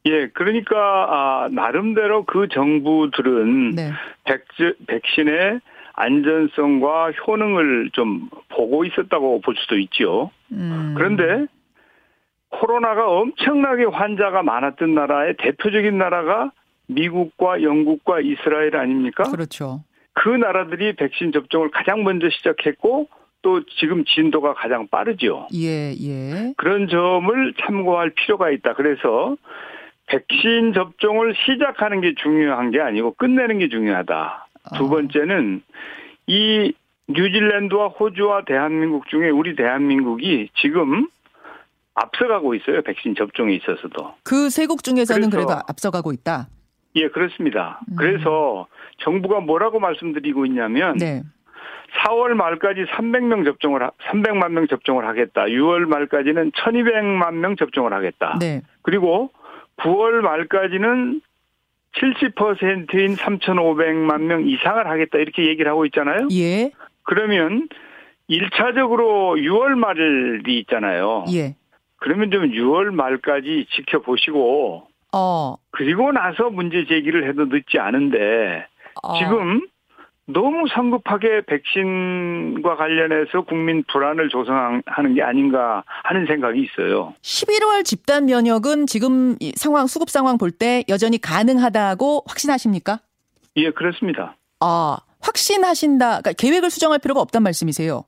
예, 0.08 0.28
그러니까 0.34 0.76
아, 0.76 1.50
나름대로 1.52 2.26
그 2.26 2.48
정부들은 2.48 3.72
네. 3.76 3.92
백, 4.24 4.46
백신의 4.88 5.60
안전성과 5.94 7.12
효능을 7.12 7.90
좀 7.94 8.30
보고 8.50 8.86
있었다고 8.86 9.42
볼 9.42 9.56
수도 9.58 9.78
있죠. 9.80 10.32
음. 10.52 10.94
그런데 10.98 11.46
코로나가 12.50 13.08
엄청나게 13.08 13.86
환자가 13.86 14.44
많았던 14.44 14.94
나라의 14.94 15.36
대표적인 15.38 15.98
나라가 15.98 16.52
미국과 16.88 17.62
영국과 17.64 18.20
이스라엘 18.22 18.76
아닙니까? 18.76 19.24
그렇죠. 19.24 19.84
그 20.16 20.30
나라들이 20.30 20.96
백신 20.96 21.32
접종을 21.32 21.70
가장 21.72 22.04
먼저 22.04 22.30
시작했고 22.30 23.08
또 23.42 23.64
지금 23.80 24.04
진도가 24.06 24.56
가장 24.56 24.88
빠르죠. 24.88 25.48
예, 25.54 25.94
예. 25.94 26.54
그런 26.58 26.88
점을 26.88 27.54
참고할 27.62 28.12
필요가 28.12 28.50
있다. 28.50 28.74
그래서 28.74 29.38
백신 30.08 30.74
접종을 30.74 31.36
시작하는 31.46 32.02
게 32.02 32.16
중요한 32.16 32.72
게 32.72 32.80
아니고 32.80 33.14
끝내는 33.14 33.60
게 33.60 33.70
중요하다. 33.70 34.48
두 34.78 34.86
아. 34.86 34.90
번째는 34.90 35.62
이 36.28 36.74
뉴질랜드와 37.08 37.90
호주와 37.90 38.46
대한민국 38.46 39.08
중에 39.10 39.30
우리 39.30 39.56
대한민국이 39.56 40.50
지금 40.60 41.08
앞서가고 41.94 42.56
있어요. 42.56 42.82
백신 42.82 43.16
접종에 43.16 43.54
있어서도. 43.56 44.16
그 44.24 44.50
세국 44.50 44.84
중에서는 44.84 45.30
그래도 45.30 45.52
앞서가고 45.68 46.12
있다. 46.14 46.48
예, 46.96 47.08
그렇습니다. 47.10 47.82
음. 47.90 47.96
그래서 47.98 48.68
정부가 49.00 49.42
뭐라고 49.42 49.80
말씀드리고 49.80 50.46
있냐면 50.46 50.98
네. 50.98 51.24
4월 52.04 52.34
말까지 52.34 52.86
300명 52.86 53.46
접종을 53.46 53.90
300만 54.10 54.52
명 54.52 54.68
접종을 54.68 55.06
하겠다. 55.06 55.44
6월 55.44 55.86
말까지는 55.86 56.52
1,200만 56.52 57.36
명 57.36 57.56
접종을 57.56 57.94
하겠다. 57.94 58.38
네. 58.40 58.62
그리고 58.82 59.32
9월 59.78 60.22
말까지는 60.22 61.22
70%인 61.94 63.16
3,500만 63.16 64.22
명 64.22 64.48
이상을 64.48 64.86
하겠다 64.86 65.18
이렇게 65.18 65.46
얘기를 65.46 65.72
하고 65.72 65.86
있잖아요. 65.86 66.28
예. 66.34 66.72
그러면 67.04 67.70
1차적으로 68.30 69.40
6월 69.40 69.76
말이 69.76 70.60
있잖아요. 70.60 71.26
예. 71.34 71.56
그러면 71.98 72.32
좀 72.32 72.50
6월 72.50 72.92
말까지 72.92 73.68
지켜보시고 73.72 74.88
어. 75.16 75.56
그리고 75.72 76.12
나서 76.12 76.50
문제 76.50 76.86
제기를 76.86 77.28
해도 77.30 77.46
늦지 77.46 77.80
않은데 77.80 78.68
어. 79.02 79.18
지금 79.18 79.62
너무 80.28 80.68
성급하게 80.74 81.42
백신과 81.46 82.76
관련해서 82.76 83.42
국민 83.44 83.84
불안을 83.84 84.30
조성하는 84.30 85.14
게 85.16 85.22
아닌가 85.22 85.84
하는 86.04 86.26
생각이 86.26 86.62
있어요. 86.64 87.14
11월 87.22 87.86
집단 87.86 88.26
면역은 88.26 88.88
지금 88.88 89.36
상황 89.56 89.86
수급 89.88 90.10
상황 90.10 90.38
볼 90.38 90.52
때 90.52 90.84
여전히 90.90 91.20
가능하다고 91.20 92.24
확신하십니까? 92.28 93.00
예, 93.58 93.70
그렇습니다. 93.72 94.36
아, 94.60 94.98
확신하신다. 95.22 96.06
그러니까 96.22 96.34
계획을 96.34 96.70
수정할 96.72 97.00
필요가 97.00 97.22
없단 97.22 97.44
말씀이세요? 97.44 98.04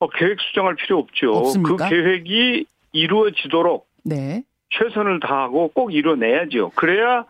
어, 0.00 0.08
계획 0.10 0.40
수정할 0.40 0.74
필요 0.74 0.98
없죠. 0.98 1.32
없습니까? 1.32 1.88
그 1.88 1.90
계획이 1.90 2.66
이루어지도록 2.92 3.86
네. 4.04 4.42
최선을 4.70 5.20
다하고 5.20 5.68
꼭 5.68 5.94
이뤄내야죠. 5.94 6.72
그래야 6.74 7.24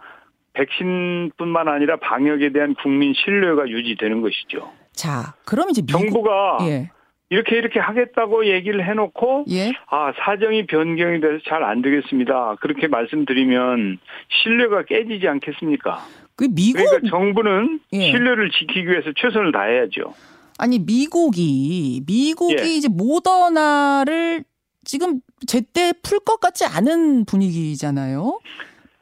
백신뿐만 0.54 1.68
아니라 1.68 1.96
방역에 1.96 2.50
대한 2.50 2.74
국민 2.74 3.14
신뢰가 3.14 3.68
유지되는 3.68 4.20
것이죠. 4.22 4.70
자, 4.92 5.34
그럼 5.44 5.70
이제 5.70 5.82
미국, 5.82 6.00
정부가 6.00 6.58
예. 6.62 6.90
이렇게 7.30 7.56
이렇게 7.56 7.78
하겠다고 7.78 8.46
얘기를 8.46 8.84
해놓고 8.84 9.44
예? 9.50 9.72
아 9.86 10.12
사정이 10.18 10.66
변경이 10.66 11.20
돼서 11.20 11.38
잘 11.46 11.62
안 11.62 11.82
되겠습니다. 11.82 12.56
그렇게 12.60 12.88
말씀드리면 12.88 13.98
신뢰가 14.42 14.84
깨지지 14.84 15.28
않겠습니까? 15.28 15.98
그 16.34 16.48
미국 16.50 16.84
그러니까 16.84 17.08
정부는 17.08 17.80
예. 17.92 18.10
신뢰를 18.10 18.50
지키기 18.50 18.88
위해서 18.88 19.10
최선을 19.16 19.52
다해야죠. 19.52 20.14
아니 20.58 20.80
미국이 20.80 22.02
미국이 22.06 22.56
예. 22.58 22.64
이제 22.64 22.88
모더나를 22.88 24.42
지금 24.88 25.20
제때 25.46 25.92
풀 26.02 26.18
것 26.20 26.40
같지 26.40 26.64
않은 26.64 27.26
분위기잖아요. 27.26 28.40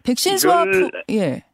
백신 0.02 0.36
수합 0.36 0.66
예. 1.10 1.44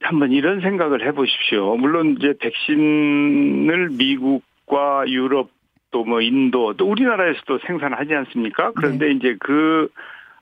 한번 0.00 0.32
이런 0.32 0.60
생각을 0.60 1.06
해보십시오. 1.06 1.76
물론 1.76 2.16
이제 2.18 2.34
백신을 2.40 3.90
미국과 3.90 5.04
유럽 5.08 5.50
또 5.90 6.04
뭐 6.04 6.20
인도 6.20 6.74
또 6.74 6.86
우리나라에서도 6.90 7.60
생산하지 7.66 8.14
않습니까? 8.14 8.72
그런데 8.72 9.06
네. 9.06 9.12
이제 9.12 9.36
그 9.40 9.88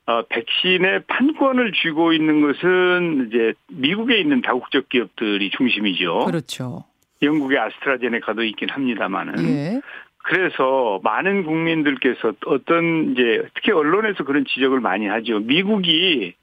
어, 0.07 0.23
백신의 0.23 1.03
판권을 1.07 1.71
쥐고 1.73 2.13
있는 2.13 2.41
것은 2.41 3.27
이제 3.27 3.53
미국에 3.69 4.19
있는 4.19 4.41
다국적 4.41 4.89
기업들이 4.89 5.49
중심이죠. 5.51 6.25
그렇죠. 6.25 6.83
영국의 7.21 7.57
아스트라제네카도 7.59 8.43
있긴 8.43 8.69
합니다만은. 8.69 9.47
예. 9.47 9.81
그래서 10.27 10.99
많은 11.03 11.45
국민들께서 11.45 12.33
어떤 12.47 13.13
이제 13.13 13.47
특히 13.53 13.71
언론에서 13.71 14.25
그런 14.25 14.43
지적을 14.43 14.81
많이 14.81 15.07
하죠. 15.07 15.39
미국이 15.39 16.35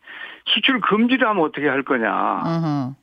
수출 0.47 0.81
금지를 0.81 1.29
하면 1.29 1.43
어떻게 1.45 1.69
할 1.69 1.83
거냐. 1.83 2.95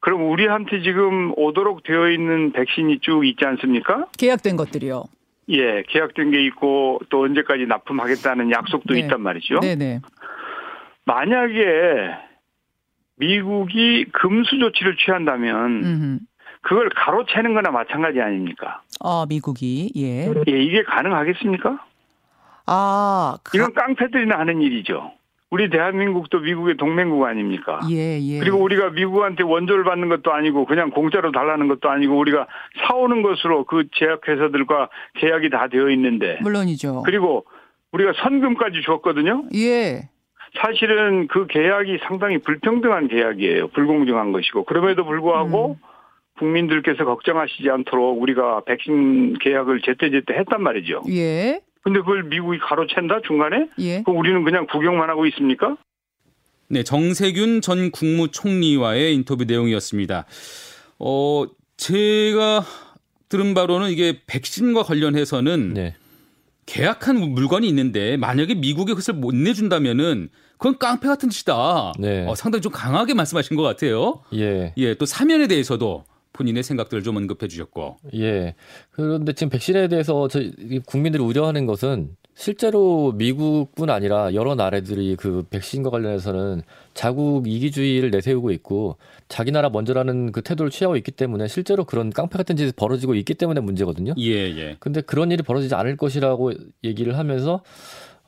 그럼 0.00 0.30
우리한테 0.30 0.82
지금 0.82 1.32
오도록 1.36 1.82
되어 1.82 2.10
있는 2.10 2.52
백신이 2.52 2.98
쭉 3.00 3.26
있지 3.26 3.46
않습니까? 3.46 4.06
계약된 4.18 4.56
것들이요. 4.56 5.04
예, 5.48 5.82
계약된 5.88 6.30
게 6.30 6.44
있고 6.44 7.00
또 7.08 7.22
언제까지 7.22 7.64
납품하겠다는 7.64 8.50
약속도 8.50 8.92
네. 8.92 9.00
있단 9.00 9.22
말이죠. 9.22 9.60
네네. 9.60 10.00
만약에 11.06 12.10
미국이 13.16 14.04
금수 14.12 14.58
조치를 14.58 14.96
취한다면 14.98 15.84
음흠. 15.84 16.18
그걸 16.66 16.88
가로채는 16.88 17.54
거나 17.54 17.70
마찬가지 17.70 18.20
아닙니까? 18.20 18.82
아, 18.98 19.24
미국이, 19.28 19.92
예. 19.94 20.26
예, 20.48 20.60
이게 20.60 20.82
가능하겠습니까? 20.82 21.78
아, 22.66 23.36
가... 23.44 23.50
이건 23.54 23.72
깡패들이나 23.72 24.36
하는 24.36 24.60
일이죠. 24.60 25.12
우리 25.50 25.70
대한민국도 25.70 26.40
미국의 26.40 26.76
동맹국 26.76 27.22
아닙니까? 27.22 27.78
예, 27.88 28.18
예. 28.20 28.40
그리고 28.40 28.58
우리가 28.58 28.90
미국한테 28.90 29.44
원조를 29.44 29.84
받는 29.84 30.08
것도 30.08 30.32
아니고 30.32 30.64
그냥 30.64 30.90
공짜로 30.90 31.30
달라는 31.30 31.68
것도 31.68 31.88
아니고 31.88 32.18
우리가 32.18 32.48
사오는 32.88 33.22
것으로 33.22 33.64
그 33.64 33.84
제약회사들과 33.94 34.88
계약이 35.18 35.50
다 35.50 35.68
되어 35.68 35.88
있는데. 35.90 36.40
물론이죠. 36.42 37.04
그리고 37.06 37.46
우리가 37.92 38.12
선금까지 38.24 38.82
줬거든요. 38.84 39.44
예. 39.54 40.08
사실은 40.60 41.28
그 41.28 41.46
계약이 41.46 42.00
상당히 42.08 42.38
불평등한 42.38 43.06
계약이에요. 43.06 43.68
불공정한 43.68 44.32
것이고. 44.32 44.64
그럼에도 44.64 45.04
불구하고 45.04 45.76
음. 45.80 45.95
국민들께서 46.38 47.04
걱정하시지 47.04 47.68
않도록 47.70 48.20
우리가 48.20 48.64
백신 48.64 49.38
계약을 49.38 49.80
제때제때 49.84 50.34
했단 50.34 50.62
말이죠. 50.62 51.02
예. 51.10 51.60
근데 51.82 52.00
그걸 52.00 52.24
미국이 52.24 52.58
가로챈다 52.58 53.22
중간에? 53.24 53.68
예. 53.78 54.02
그럼 54.02 54.18
우리는 54.18 54.42
그냥 54.44 54.66
구경만 54.66 55.08
하고 55.08 55.26
있습니까? 55.26 55.76
네, 56.68 56.82
정세균 56.82 57.60
전 57.60 57.90
국무총리와의 57.90 59.14
인터뷰 59.14 59.44
내용이었습니다. 59.44 60.26
어, 60.98 61.44
제가 61.76 62.64
들은 63.28 63.54
바로는 63.54 63.90
이게 63.90 64.20
백신과 64.26 64.82
관련해서는 64.82 65.74
네. 65.74 65.94
계약한 66.66 67.16
물건이 67.16 67.68
있는데 67.68 68.16
만약에 68.16 68.54
미국에 68.54 68.92
그것을 68.92 69.14
못 69.14 69.34
내준다면은 69.34 70.28
그건 70.58 70.78
깡패 70.78 71.06
같은 71.06 71.28
짓이다. 71.28 71.92
네. 71.98 72.26
어, 72.26 72.34
상당히 72.34 72.62
좀 72.62 72.72
강하게 72.72 73.14
말씀하신 73.14 73.56
것 73.56 73.62
같아요. 73.62 74.22
예. 74.34 74.72
예, 74.76 74.94
또 74.94 75.06
사면에 75.06 75.46
대해서도 75.46 76.04
본인의 76.36 76.62
생각들을 76.62 77.02
좀 77.02 77.16
언급해 77.16 77.48
주셨고. 77.48 77.96
예. 78.14 78.54
그런데 78.90 79.32
지금 79.32 79.50
백신에 79.50 79.88
대해서 79.88 80.28
저 80.28 80.40
국민들이 80.86 81.22
우려하는 81.22 81.66
것은 81.66 82.16
실제로 82.38 83.12
미국뿐 83.12 83.88
아니라 83.88 84.34
여러 84.34 84.54
나라들이 84.54 85.16
그 85.16 85.44
백신과 85.48 85.88
관련해서는 85.88 86.60
자국 86.92 87.48
이기주의를 87.48 88.10
내세우고 88.10 88.50
있고 88.52 88.98
자기 89.28 89.50
나라 89.52 89.70
먼저라는 89.70 90.32
그 90.32 90.42
태도를 90.42 90.70
취하고 90.70 90.96
있기 90.96 91.12
때문에 91.12 91.48
실제로 91.48 91.84
그런 91.84 92.10
깡패 92.10 92.36
같은 92.36 92.56
짓이 92.56 92.72
벌어지고 92.76 93.14
있기 93.14 93.34
때문에 93.34 93.60
문제거든요. 93.60 94.12
예, 94.18 94.32
예. 94.32 94.76
근데 94.80 95.00
그런 95.00 95.30
일이 95.30 95.42
벌어지지 95.42 95.74
않을 95.74 95.96
것이라고 95.96 96.52
얘기를 96.84 97.16
하면서 97.16 97.62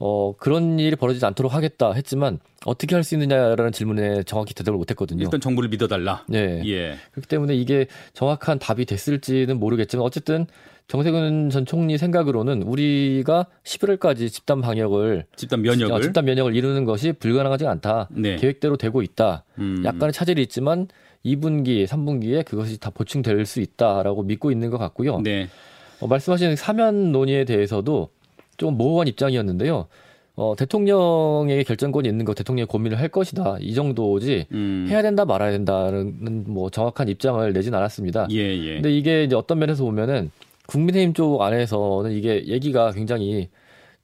어, 0.01 0.35
그런 0.39 0.79
일이 0.79 0.95
벌어지지 0.97 1.25
않도록 1.27 1.55
하겠다 1.55 1.93
했지만 1.93 2.39
어떻게 2.65 2.95
할 2.95 3.03
수 3.03 3.15
있느냐라는 3.15 3.73
질문에 3.73 4.23
정확히 4.25 4.55
대답을 4.55 4.77
못 4.79 4.91
했거든요. 4.91 5.23
일단 5.25 5.41
정부를 5.41 5.69
믿어달라. 5.71 6.25
네. 6.29 6.63
예. 6.67 6.97
그렇기 7.13 7.29
때문에 7.29 7.55
이게 7.55 7.87
정확한 8.13 8.59
답이 8.59 8.85
됐을지는 8.85 9.59
모르겠지만 9.59 10.05
어쨌든 10.05 10.47
정세균 10.89 11.51
전 11.51 11.67
총리 11.67 11.99
생각으로는 11.99 12.63
우리가 12.63 13.47
11월까지 13.65 14.31
집단 14.31 14.61
방역을 14.61 15.27
집단 15.37 15.61
면역을 15.63 15.95
어, 15.95 16.01
집단 16.01 16.25
면역을 16.25 16.57
이루는 16.57 16.85
것이 16.85 17.13
불가능하지 17.13 17.67
않다. 17.67 18.09
네. 18.11 18.37
계획대로 18.37 18.77
되고 18.77 19.03
있다. 19.03 19.45
음. 19.59 19.83
약간의 19.85 20.13
차질이 20.13 20.41
있지만 20.43 20.89
2분기, 21.27 21.87
3분기에 21.87 22.45
그것이 22.45 22.79
다 22.79 22.91
보충될 22.91 23.45
수 23.45 23.61
있다라고 23.61 24.23
믿고 24.23 24.51
있는 24.51 24.71
것 24.71 24.79
같고요. 24.79 25.21
네. 25.21 25.49
어, 26.01 26.07
말씀하신 26.07 26.57
사면 26.57 27.13
논의에 27.13 27.45
대해서도 27.45 28.09
좀 28.59 28.77
모호한 28.77 29.09
입장이었는데요. 29.09 29.87
어, 30.35 30.55
대통령에게 30.57 31.64
결정권이 31.64 32.09
있는 32.09 32.25
거 32.25 32.35
대통령이 32.35 32.66
고민을 32.66 32.99
할 33.01 33.09
것이다. 33.09 33.57
이 33.61 33.75
정도지 33.75 34.47
음. 34.53 34.87
해야 34.88 35.03
된다 35.03 35.25
말아야 35.25 35.51
된다는 35.51 36.44
뭐 36.47 36.71
정확한 36.71 37.09
입장을 37.09 37.53
내진 37.53 37.75
않았습니다. 37.75 38.29
예, 38.31 38.37
예. 38.37 38.75
근데 38.75 38.92
이게 38.92 39.25
이제 39.25 39.35
어떤 39.35 39.59
면에서 39.59 39.83
보면은 39.83 40.31
국민의힘 40.68 41.14
쪽 41.14 41.42
안에서는 41.42 42.12
이게 42.12 42.47
얘기가 42.47 42.92
굉장히 42.92 43.49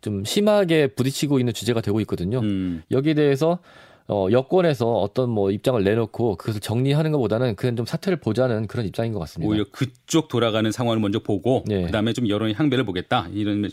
좀 0.01 0.25
심하게 0.25 0.89
부딪히고 0.89 1.39
있는 1.39 1.53
주제가 1.53 1.81
되고 1.81 2.01
있거든요. 2.01 2.41
음. 2.41 2.83
여기에 2.91 3.15
대해서 3.15 3.59
어, 4.07 4.29
여권에서 4.31 4.93
어떤 4.93 5.31
뭐 5.31 5.51
입장을 5.51 5.83
내놓고 5.83 6.37
그것을 6.37 6.61
정리하는 6.61 7.13
것보다는 7.13 7.57
그냥 7.57 7.77
좀 7.77 7.87
사태를 7.87 8.19
보자는 8.21 8.67
그런 8.67 8.87
입장인 8.87 9.13
것 9.13 9.19
같습니다. 9.21 9.51
오히려 9.51 9.65
그쪽 9.71 10.29
돌아가는 10.29 10.71
상황을 10.71 11.01
먼저 11.01 11.21
보고 11.21 11.65
네. 11.67 11.83
그다음에 11.87 12.13
좀 12.13 12.29
여론의 12.29 12.55
향배를 12.55 12.85
보겠다 12.85 13.29
이런 13.33 13.71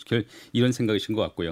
이런 0.53 0.71
생각이신 0.71 1.15
것 1.15 1.21
같고요. 1.21 1.51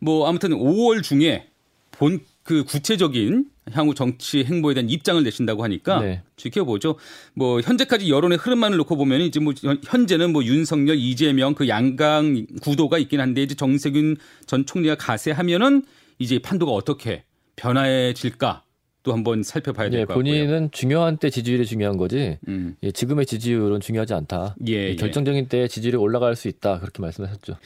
뭐 0.00 0.28
아무튼 0.28 0.50
5월 0.50 1.02
중에 1.02 1.48
본 1.90 2.20
그 2.50 2.64
구체적인 2.64 3.46
향후 3.70 3.94
정치 3.94 4.42
행보에 4.42 4.74
대한 4.74 4.90
입장을 4.90 5.22
내신다고 5.22 5.62
하니까 5.62 6.00
네. 6.00 6.22
지켜보죠. 6.36 6.96
뭐 7.34 7.60
현재까지 7.60 8.10
여론의 8.10 8.38
흐름만을 8.38 8.76
놓고 8.78 8.96
보면 8.96 9.20
이제 9.20 9.38
뭐 9.38 9.52
현재는 9.86 10.32
뭐 10.32 10.42
윤석열, 10.42 10.96
이재명 10.96 11.54
그 11.54 11.68
양강 11.68 12.46
구도가 12.60 12.98
있긴 12.98 13.20
한데 13.20 13.44
이제 13.44 13.54
정세균 13.54 14.16
전 14.46 14.66
총리가 14.66 14.96
가세하면은 14.96 15.84
이제 16.18 16.40
판도가 16.40 16.72
어떻게 16.72 17.22
변화해질까 17.60 18.62
또 19.02 19.12
한번 19.12 19.42
살펴봐야 19.42 19.88
될것 19.88 20.00
예, 20.00 20.04
같고요. 20.06 20.14
본인은 20.14 20.70
중요한 20.72 21.16
때 21.16 21.30
지지율이 21.30 21.66
중요한 21.66 21.96
거지 21.96 22.38
음. 22.48 22.76
예, 22.82 22.90
지금의 22.90 23.26
지지율은 23.26 23.80
중요하지 23.80 24.14
않다. 24.14 24.56
예, 24.68 24.90
예. 24.90 24.96
결정적인 24.96 25.48
때 25.48 25.68
지지율이 25.68 25.96
올라갈 25.96 26.36
수 26.36 26.48
있다 26.48 26.80
그렇게 26.80 27.00
말씀하셨죠. 27.02 27.56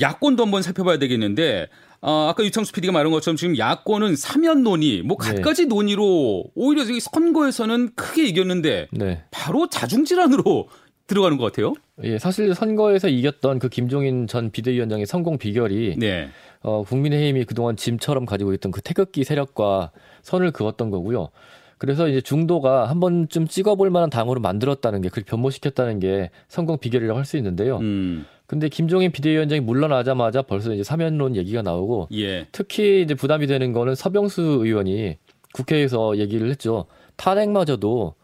야권도 0.00 0.44
한번 0.44 0.62
살펴봐야 0.62 0.98
되겠는데 0.98 1.68
어, 2.02 2.28
아까 2.28 2.44
유창수 2.44 2.72
PD가 2.72 2.92
말한 2.92 3.10
것처럼 3.10 3.36
지금 3.36 3.56
야권은 3.56 4.16
사면 4.16 4.62
논의, 4.62 5.02
뭐 5.02 5.16
네. 5.16 5.34
갖가지 5.34 5.62
네. 5.62 5.68
논의로 5.68 6.44
오히려 6.54 6.84
선거에서는 7.00 7.94
크게 7.94 8.26
이겼는데 8.26 8.88
네. 8.92 9.24
바로 9.30 9.68
자중질환으로 9.68 10.68
들어가는 11.06 11.36
것 11.36 11.44
같아요. 11.44 11.74
예, 12.02 12.18
사실 12.18 12.54
선거에서 12.54 13.08
이겼던 13.08 13.58
그 13.58 13.68
김종인 13.68 14.26
전 14.26 14.50
비대위원장의 14.50 15.06
성공 15.06 15.38
비결이 15.38 15.96
네. 15.98 16.28
어, 16.62 16.82
국민의힘이 16.82 17.44
그동안 17.44 17.76
짐처럼 17.76 18.26
가지고 18.26 18.52
있던 18.54 18.70
그 18.70 18.82
태극기 18.82 19.24
세력과 19.24 19.92
선을 20.22 20.50
그었던 20.50 20.90
거고요. 20.90 21.30
그래서 21.78 22.08
이제 22.08 22.20
중도가 22.20 22.88
한 22.88 23.00
번쯤 23.00 23.48
찍어볼 23.48 23.90
만한 23.90 24.08
당으로 24.10 24.40
만들었다는 24.40 25.02
게, 25.02 25.08
그렇게 25.08 25.30
변모시켰다는 25.30 25.98
게 26.00 26.30
성공 26.48 26.78
비결이라고 26.78 27.18
할 27.18 27.24
수 27.24 27.36
있는데요. 27.36 27.78
음. 27.78 28.24
근데 28.46 28.68
김종인 28.68 29.10
비대위원장이 29.10 29.60
물러나자마자 29.60 30.42
벌써 30.42 30.72
이제 30.72 30.82
사면론 30.84 31.34
얘기가 31.36 31.62
나오고, 31.62 32.08
예. 32.14 32.46
특히 32.52 33.02
이제 33.02 33.14
부담이 33.14 33.46
되는 33.46 33.72
거는 33.72 33.94
서병수 33.94 34.60
의원이 34.62 35.18
국회에서 35.52 36.18
얘기를 36.18 36.48
했죠. 36.48 36.86
탄핵마저도 37.16 38.14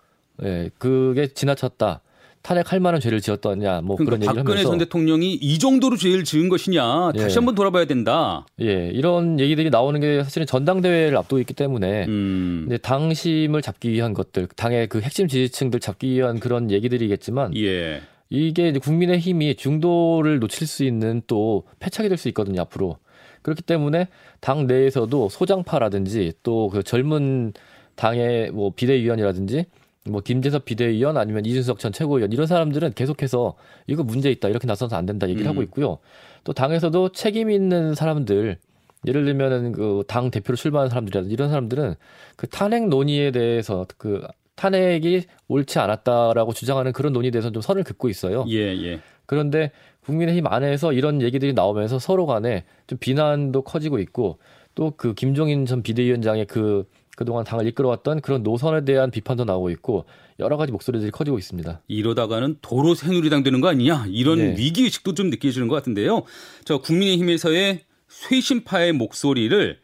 예, 0.45 0.71
그게 0.79 1.27
지나쳤다. 1.27 2.01
탄핵할 2.43 2.81
만한 2.81 3.01
죄를 3.01 3.21
지었더냐 3.21 3.83
뭐 3.83 3.97
그러니까 3.97 4.05
그런 4.05 4.23
얘기를 4.23 4.45
박근혜 4.45 4.63
전 4.65 4.79
대통령이 4.79 5.35
이 5.35 5.59
정도로 5.59 5.97
죄를 5.97 6.25
지은 6.25 6.49
것이냐 6.49 7.13
다시 7.13 7.35
예. 7.35 7.39
한번 7.39 7.55
돌아봐야 7.55 7.85
된다. 7.85 8.45
예, 8.61 8.91
이런 8.93 9.39
얘기들이 9.39 9.71
나오는 9.71 9.99
게 10.01 10.23
사실은 10.25 10.47
전당대회를 10.47 11.17
앞두고 11.17 11.41
있기 11.41 11.55
때문에 11.55 12.07
음. 12.07 12.65
이제 12.67 12.79
당심을 12.79 13.63
잡기 13.63 13.91
위한 13.93 14.13
것들, 14.13 14.49
당의 14.57 14.89
그 14.89 15.01
핵심 15.01 15.29
지지층들 15.29 15.81
잡기 15.81 16.11
위한 16.13 16.41
그런 16.41 16.71
얘기들이겠지만 16.71 17.57
예. 17.57 18.03
이게 18.29 18.69
이제 18.69 18.79
국민의 18.79 19.19
힘이 19.19 19.55
중도를 19.55 20.39
놓칠 20.41 20.67
수 20.67 20.85
있는 20.85 21.23
또 21.27 21.65
패착이 21.81 22.09
될 22.09 22.19
수 22.19 22.29
있거든요 22.29 22.63
앞으로. 22.63 22.97
그렇기 23.43 23.63
때문에 23.63 24.09
당 24.41 24.67
내에서도 24.67 25.29
소장파라든지 25.29 26.33
또 26.43 26.69
그 26.71 26.83
젊은 26.83 27.53
당의 27.95 28.51
뭐 28.53 28.73
비대위원이라든지 28.75 29.67
뭐 30.09 30.21
김재섭 30.21 30.65
비대위원 30.65 31.17
아니면 31.17 31.45
이준석 31.47 31.79
전 31.79 31.93
최고위원 31.93 32.33
이런 32.33 32.47
사람들은 32.47 32.93
계속해서 32.95 33.55
이거 33.87 34.03
문제 34.03 34.31
있다 34.31 34.49
이렇게 34.49 34.67
나서서 34.67 34.97
안 34.97 35.07
된다 35.07 35.29
얘기를 35.29 35.47
음. 35.47 35.51
하고 35.51 35.63
있고요. 35.63 35.99
또 36.45 36.53
당에서도 36.53 37.13
책임 37.13 37.51
있는 37.51 37.95
사람들 37.95 38.59
예를 39.07 39.25
들면은 39.25 39.73
그 39.73 40.03
당 40.07 40.31
대표로 40.31 40.57
출마한 40.57 40.89
사람들이라든지 40.89 41.33
이런 41.33 41.49
사람들은 41.49 41.95
그 42.37 42.47
탄핵 42.49 42.89
논의에 42.89 43.31
대해서 43.31 43.87
그 43.97 44.27
탄핵이 44.57 45.23
옳지 45.49 45.79
않았다라고 45.79 46.53
주장하는 46.53 46.93
그런 46.93 47.13
논의에 47.13 47.31
대해서 47.31 47.51
좀 47.51 47.63
선을 47.63 47.85
긋고 47.85 48.09
있어요. 48.09 48.45
예, 48.49 48.59
예. 48.59 49.01
그런데 49.27 49.71
국민의힘 50.05 50.47
안에서 50.47 50.93
이런 50.93 51.23
얘기들이 51.23 51.53
나오면서 51.53 51.99
서로 51.99 52.27
간에 52.27 52.65
좀 52.87 52.99
비난도 52.99 53.63
커지고 53.63 53.99
있고 54.01 54.39
또 54.75 54.93
그 54.97 55.15
김종인 55.15 55.67
전 55.67 55.83
비대위원장의 55.83 56.47
그 56.47 56.85
그동안 57.17 57.45
당을 57.45 57.67
이끌어왔던 57.69 58.21
그런 58.23 58.43
노선에 58.43 58.85
대한 58.85 59.11
비판도 59.11 59.45
나오고 59.45 59.71
있고 59.71 60.07
여러 60.39 60.57
가지 60.57 60.73
목소리들이 60.73 61.11
커지고 61.11 61.39
있습니다. 61.39 61.83
이러다가는 61.87 62.57
도로 62.63 62.95
새누리당 62.95 63.43
되는 63.43 63.61
거 63.61 63.69
아니냐 63.69 64.07
이런 64.09 64.39
네. 64.39 64.55
위기 64.57 64.85
의식도 64.85 65.15
좀 65.15 65.31
느껴지는 65.31 65.69
것 65.69 65.75
같은데요. 65.75 66.23
저 66.65 66.79
국민의힘에서의 66.79 67.81
쇄신파의 68.09 68.93
목소리를 68.93 69.79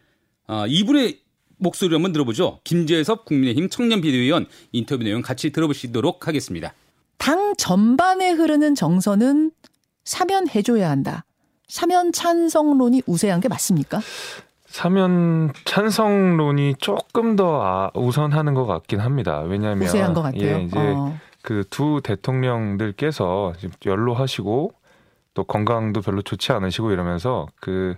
아, 0.46 0.64
이분의 0.66 1.20
목소리 1.58 1.92
한번 1.92 2.12
들어보죠. 2.12 2.60
김재섭 2.64 3.24
국민의힘 3.24 3.68
청년 3.68 4.00
비대위원 4.00 4.46
인터뷰 4.72 5.04
내용 5.04 5.22
같이 5.22 5.50
들어보시도록 5.50 6.26
하겠습니다. 6.26 6.72
당 7.18 7.54
전반에 7.56 8.30
흐르는 8.30 8.74
정서는 8.74 9.50
사면해줘야 10.04 10.88
한다. 10.88 11.24
사면 11.66 12.12
찬성론이 12.12 13.02
우세한 13.06 13.40
게 13.40 13.48
맞습니까? 13.48 14.00
사면 14.68 15.52
찬성론이 15.64 16.76
조금 16.78 17.36
더 17.36 17.62
아, 17.62 17.90
우선하는 17.94 18.54
것 18.54 18.66
같긴 18.66 19.00
합니다. 19.00 19.40
왜냐하면 19.40 19.82
우세한 19.82 20.14
것 20.14 20.22
같아요. 20.22 20.42
예, 20.42 20.62
이제 20.62 20.78
어. 20.78 21.18
그두 21.42 22.00
대통령들께서 22.04 23.54
연로하시고 23.84 24.72
또 25.34 25.44
건강도 25.44 26.00
별로 26.00 26.22
좋지 26.22 26.52
않으시고 26.52 26.92
이러면서 26.92 27.46
그 27.60 27.96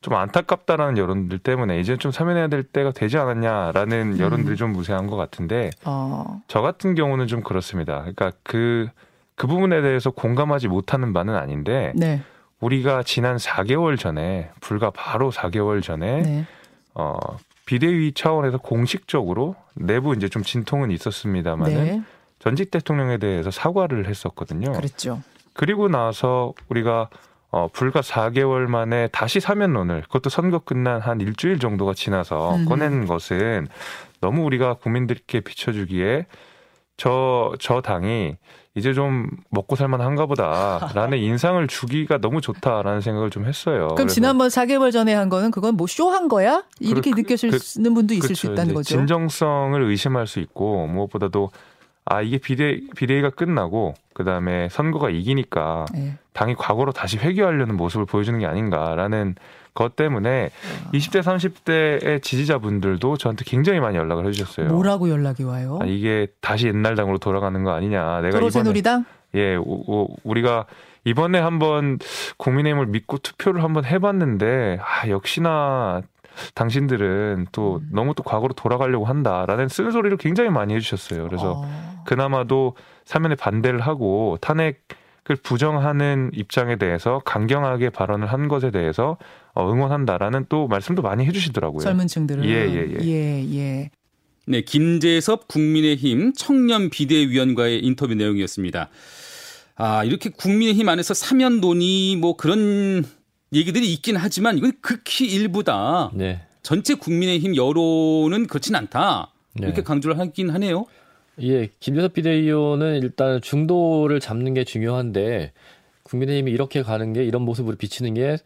좀 0.00 0.14
안타깝다라는 0.14 0.96
여론들 0.96 1.38
때문에 1.38 1.80
이제 1.80 1.96
좀 1.96 2.12
사면해야 2.12 2.48
될 2.48 2.62
때가 2.62 2.92
되지 2.92 3.18
않았냐라는 3.18 4.12
음. 4.14 4.18
여론들이 4.18 4.56
좀 4.56 4.72
무세한 4.72 5.08
것 5.08 5.16
같은데 5.16 5.70
어. 5.84 6.40
저 6.46 6.60
같은 6.60 6.94
경우는 6.94 7.26
좀 7.26 7.42
그렇습니다. 7.42 7.98
그러니까 8.00 8.30
그그 8.44 8.88
그 9.34 9.46
부분에 9.48 9.82
대해서 9.82 10.10
공감하지 10.10 10.68
못하는 10.68 11.12
바는 11.12 11.34
아닌데 11.34 11.92
네. 11.96 12.22
우리가 12.60 13.02
지난 13.02 13.36
4개월 13.36 13.98
전에 13.98 14.50
불과 14.60 14.90
바로 14.90 15.30
4개월 15.30 15.82
전에 15.82 16.22
네. 16.22 16.46
어 16.94 17.18
비대위 17.66 18.12
차원에서 18.14 18.58
공식적으로 18.58 19.54
내부 19.74 20.14
이제 20.14 20.28
좀 20.28 20.42
진통은 20.42 20.90
있었습니다만은 20.90 21.84
네. 21.84 22.02
전직 22.38 22.70
대통령에 22.70 23.18
대해서 23.18 23.50
사과를 23.50 24.06
했었거든요. 24.06 24.72
그렇죠. 24.72 25.22
그리고 25.52 25.88
나서 25.88 26.54
우리가 26.68 27.08
어, 27.50 27.68
불과 27.72 28.00
4개월 28.00 28.66
만에 28.66 29.08
다시 29.08 29.40
사면론을 29.40 30.02
그것도 30.02 30.28
선거 30.28 30.58
끝난 30.58 31.00
한 31.00 31.20
일주일 31.20 31.58
정도가 31.58 31.94
지나서 31.94 32.56
음. 32.56 32.64
꺼낸 32.66 33.06
것은 33.06 33.68
너무 34.20 34.44
우리가 34.44 34.74
국민들께 34.74 35.40
비춰주기에 35.40 36.26
저, 36.98 37.54
저 37.60 37.80
당이 37.80 38.36
이제 38.74 38.92
좀 38.92 39.30
먹고 39.50 39.76
살만 39.76 40.00
한가 40.00 40.26
보다라는 40.26 41.18
인상을 41.18 41.66
주기가 41.68 42.18
너무 42.18 42.40
좋다라는 42.40 43.00
생각을 43.00 43.30
좀 43.30 43.46
했어요. 43.46 43.88
그럼 43.94 44.08
지난번 44.08 44.48
4개월 44.48 44.92
전에 44.92 45.14
한 45.14 45.28
거는 45.28 45.50
그건 45.50 45.76
뭐 45.76 45.86
쇼한 45.86 46.28
거야? 46.28 46.64
이렇게 46.80 47.10
그, 47.10 47.20
느껴지는 47.20 47.58
그, 47.58 47.94
분도 47.94 48.14
있을 48.14 48.28
그렇죠. 48.28 48.34
수 48.34 48.52
있다는 48.52 48.74
거죠. 48.74 48.88
진정성을 48.88 49.80
의심할 49.82 50.26
수 50.26 50.40
있고 50.40 50.86
무엇보다도 50.88 51.50
아 52.10 52.22
이게 52.22 52.38
비대 52.38 52.80
비대위가 52.96 53.30
끝나고 53.30 53.94
그다음에 54.14 54.68
선거가 54.70 55.10
이기니까 55.10 55.84
네. 55.92 56.14
당이 56.32 56.54
과거로 56.54 56.92
다시 56.92 57.18
회귀하려는 57.18 57.76
모습을 57.76 58.06
보여주는 58.06 58.38
게 58.38 58.46
아닌가라는 58.46 59.34
것 59.74 59.94
때문에 59.94 60.50
아. 60.86 60.90
20대 60.92 61.22
30대의 61.22 62.22
지지자분들도 62.22 63.16
저한테 63.16 63.44
굉장히 63.46 63.80
많이 63.80 63.96
연락을 63.96 64.26
해주셨어요. 64.26 64.68
뭐라고 64.68 65.10
연락이 65.10 65.44
와요? 65.44 65.78
아, 65.80 65.84
이게 65.84 66.26
다시 66.40 66.66
옛날 66.66 66.96
당으로 66.96 67.18
돌아가는 67.18 67.62
거 67.62 67.72
아니냐. 67.72 68.20
내가 68.22 68.38
이번에 68.38 68.40
예, 69.34 69.56
오, 69.56 69.84
오, 69.86 70.16
우리가 70.24 70.66
이번에 71.04 71.38
한번 71.38 71.98
국민의힘을 72.38 72.86
믿고 72.86 73.18
투표를 73.18 73.62
한번 73.62 73.84
해봤는데 73.84 74.78
아 74.80 75.08
역시나 75.08 76.02
당신들은 76.54 77.48
또 77.52 77.80
음. 77.82 77.88
너무 77.92 78.14
또 78.14 78.22
과거로 78.22 78.54
돌아가려고 78.54 79.04
한다라는 79.04 79.68
쓴소리를 79.68 80.16
굉장히 80.18 80.50
많이 80.50 80.74
해주셨어요. 80.74 81.24
그래서 81.24 81.62
어. 81.64 81.87
그나마도 82.08 82.74
사면에 83.04 83.34
반대를 83.34 83.80
하고 83.80 84.38
탄핵 84.40 84.88
을 85.30 85.36
부정하는 85.36 86.30
입장에 86.32 86.76
대해서 86.76 87.20
강경하게 87.26 87.90
발언을 87.90 88.28
한 88.28 88.48
것에 88.48 88.70
대해서 88.70 89.18
어, 89.52 89.70
응원한다라는 89.70 90.46
또 90.48 90.68
말씀도 90.68 91.02
많이 91.02 91.26
해주시더라고요. 91.26 91.80
젊은 91.80 92.06
층들은 92.06 92.46
예, 92.46 92.48
예, 92.48 92.86
예. 92.92 93.06
예, 93.06 93.54
예. 93.54 93.90
네, 94.46 94.62
김재섭 94.62 95.46
국민의힘 95.48 96.32
청년 96.32 96.88
비대위원과의 96.88 97.84
인터뷰 97.84 98.14
내용이었습니다. 98.14 98.88
아, 99.76 100.02
이렇게 100.04 100.30
국민의힘 100.30 100.88
안에서 100.88 101.12
사면 101.12 101.60
논의 101.60 102.16
뭐 102.16 102.34
그런 102.38 103.04
얘기들이 103.52 103.92
있긴 103.92 104.16
하지만 104.16 104.56
이건 104.56 104.72
극히 104.80 105.26
일부다. 105.26 106.10
네. 106.14 106.40
전체 106.62 106.94
국민의힘 106.94 107.54
여론은 107.54 108.46
그렇진 108.46 108.76
않다. 108.76 109.30
이렇게 109.58 109.76
네. 109.76 109.82
강조를 109.82 110.18
하긴 110.18 110.48
하네요. 110.48 110.86
예, 111.42 111.68
김재섭 111.80 112.14
비대위원은 112.14 113.02
일단 113.02 113.40
중도를 113.40 114.20
잡는 114.20 114.54
게 114.54 114.64
중요한데 114.64 115.52
국민의힘이 116.02 116.50
이렇게 116.50 116.82
가는 116.82 117.12
게 117.12 117.24
이런 117.24 117.42
모습으로 117.42 117.76
비치는 117.76 118.14
게 118.14 118.38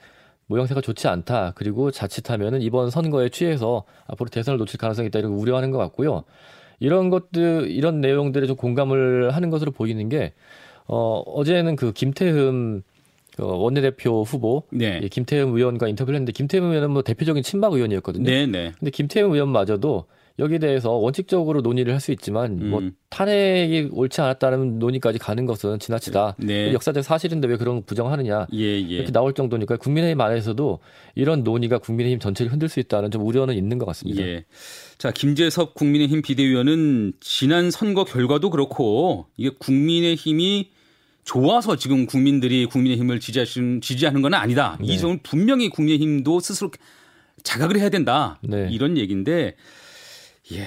모양새가 0.46 0.80
좋지 0.80 1.08
않다. 1.08 1.52
그리고 1.54 1.90
자칫하면은 1.90 2.60
이번 2.60 2.90
선거에 2.90 3.28
취해서 3.28 3.84
앞으로 4.06 4.28
대선을 4.28 4.58
놓칠 4.58 4.78
가능성이 4.78 5.08
있다 5.08 5.20
이런 5.20 5.32
우려하는 5.32 5.70
것 5.70 5.78
같고요. 5.78 6.24
이런 6.80 7.10
것들 7.10 7.70
이런 7.70 8.00
내용들에 8.00 8.46
좀 8.46 8.56
공감을 8.56 9.30
하는 9.30 9.50
것으로 9.50 9.70
보이는 9.70 10.08
게 10.08 10.32
어, 10.86 11.20
어제는 11.20 11.76
그 11.76 11.92
김태흠 11.92 12.82
그 13.36 13.42
원내대표 13.44 14.24
후보 14.24 14.64
네. 14.70 15.00
예, 15.02 15.08
김태흠 15.08 15.56
의원과 15.56 15.88
인터뷰를 15.88 16.16
했는데 16.16 16.32
김태흠 16.32 16.64
의원은 16.64 16.90
뭐 16.90 17.02
대표적인 17.02 17.42
친박 17.42 17.72
의원이었거든요. 17.72 18.24
네, 18.24 18.46
네. 18.46 18.72
근데 18.78 18.90
김태흠 18.90 19.32
의원마저도 19.32 20.04
여기에 20.38 20.58
대해서 20.58 20.90
원칙적으로 20.92 21.60
논의를 21.60 21.92
할 21.92 22.02
수 22.02 22.10
있지만 22.12 22.56
뭐 22.56 22.80
음. 22.80 22.84
뭐 22.84 22.90
탄핵이 23.10 23.90
옳지 23.92 24.20
않았다는 24.20 24.78
논의까지 24.78 25.18
가는 25.18 25.46
것은 25.46 25.78
지나치다. 25.78 26.36
네. 26.38 26.72
역사적 26.72 27.04
사실인데 27.04 27.46
왜 27.46 27.56
그런 27.56 27.84
부정하느냐 27.84 28.48
예, 28.54 28.58
예. 28.58 28.80
이렇게 28.80 29.12
나올 29.12 29.34
정도니까 29.34 29.76
국민의힘 29.76 30.20
안에서도 30.20 30.80
이런 31.14 31.44
논의가 31.44 31.78
국민의힘 31.78 32.18
전체를 32.18 32.50
흔들 32.50 32.68
수 32.68 32.80
있다는 32.80 33.10
좀 33.10 33.24
우려는 33.24 33.54
있는 33.54 33.78
것 33.78 33.86
같습니다. 33.86 34.22
예. 34.22 34.44
자 34.98 35.12
김재섭 35.12 35.74
국민의힘 35.74 36.22
비대위원은 36.22 37.12
지난 37.20 37.70
선거 37.70 38.04
결과도 38.04 38.50
그렇고 38.50 39.26
이게 39.36 39.50
국민의힘이 39.58 40.70
좋아서 41.24 41.76
지금 41.76 42.06
국민들이 42.06 42.66
국민의힘을 42.66 43.20
지지하시는, 43.20 43.80
지지하는 43.80 44.22
건 44.22 44.34
아니다. 44.34 44.76
네. 44.80 44.92
이 44.92 44.98
점은 44.98 45.20
분명히 45.22 45.68
국민의힘도 45.68 46.40
스스로 46.40 46.70
자각을 47.44 47.78
해야 47.78 47.90
된다. 47.90 48.40
네. 48.42 48.68
이런 48.70 48.96
얘기인데 48.98 49.54
예. 50.52 50.66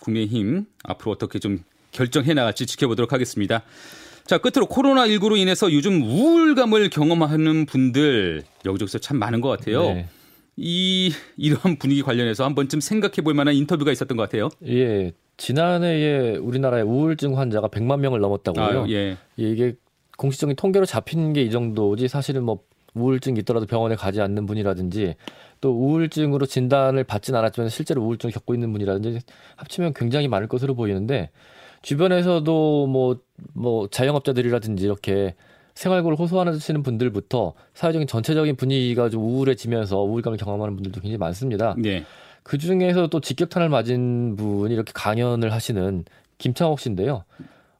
국민의힘 0.00 0.66
앞으로 0.84 1.12
어떻게 1.12 1.38
좀 1.38 1.62
결정해 1.90 2.34
나갈지 2.34 2.66
지켜보도록 2.66 3.12
하겠습니다. 3.12 3.62
자, 4.26 4.38
끝으로 4.38 4.66
코로나19로 4.66 5.36
인해서 5.36 5.72
요즘 5.72 6.02
우울감을 6.02 6.90
경험하는 6.90 7.66
분들 7.66 8.42
여기저기서 8.64 8.98
참 8.98 9.18
많은 9.18 9.40
것 9.40 9.48
같아요. 9.48 9.82
네. 9.82 10.08
이 10.56 11.12
이러한 11.36 11.76
분위기 11.78 12.02
관련해서 12.02 12.44
한 12.44 12.54
번쯤 12.54 12.80
생각해 12.80 13.16
볼 13.24 13.34
만한 13.34 13.54
인터뷰가 13.54 13.90
있었던 13.92 14.16
것 14.16 14.22
같아요. 14.24 14.48
예. 14.66 15.12
지난해에 15.38 16.36
우리나라의 16.36 16.84
우울증 16.84 17.38
환자가 17.38 17.68
100만 17.68 18.00
명을 18.00 18.20
넘었다고요. 18.20 18.82
아, 18.84 18.88
예. 18.90 19.16
이게 19.36 19.74
공식적인 20.18 20.56
통계로 20.56 20.86
잡힌 20.86 21.32
게 21.32 21.42
이 21.42 21.50
정도지 21.50 22.06
사실은 22.08 22.44
뭐 22.44 22.60
우울증 22.94 23.36
있더라도 23.38 23.66
병원에 23.66 23.96
가지 23.96 24.20
않는 24.20 24.46
분이라든지 24.46 25.16
또 25.62 25.70
우울증으로 25.70 26.44
진단을 26.44 27.04
받진 27.04 27.36
않았지만 27.36 27.70
실제로 27.70 28.02
우울증을 28.02 28.32
겪고 28.32 28.52
있는 28.52 28.72
분이라든지 28.72 29.20
합치면 29.56 29.94
굉장히 29.94 30.28
많을 30.28 30.48
것으로 30.48 30.74
보이는데 30.74 31.30
주변에서도 31.82 32.86
뭐, 32.88 33.16
뭐 33.54 33.88
자영업자들이라든지 33.88 34.84
이렇게 34.84 35.34
생활고를 35.74 36.18
호소하시는 36.18 36.82
분들부터 36.82 37.54
사회적인 37.74 38.08
전체적인 38.08 38.56
분위기가 38.56 39.08
좀 39.08 39.22
우울해지면서 39.22 40.02
우울감을 40.02 40.36
경험하는 40.36 40.74
분들도 40.74 41.00
굉장히 41.00 41.16
많습니다. 41.18 41.76
네. 41.78 42.04
그 42.42 42.58
중에서 42.58 43.06
또 43.06 43.20
직격탄을 43.20 43.68
맞은 43.68 44.34
분이 44.36 44.74
이렇게 44.74 44.90
강연을 44.92 45.52
하시는 45.52 46.04
김창옥 46.38 46.80
씨인데요. 46.80 47.24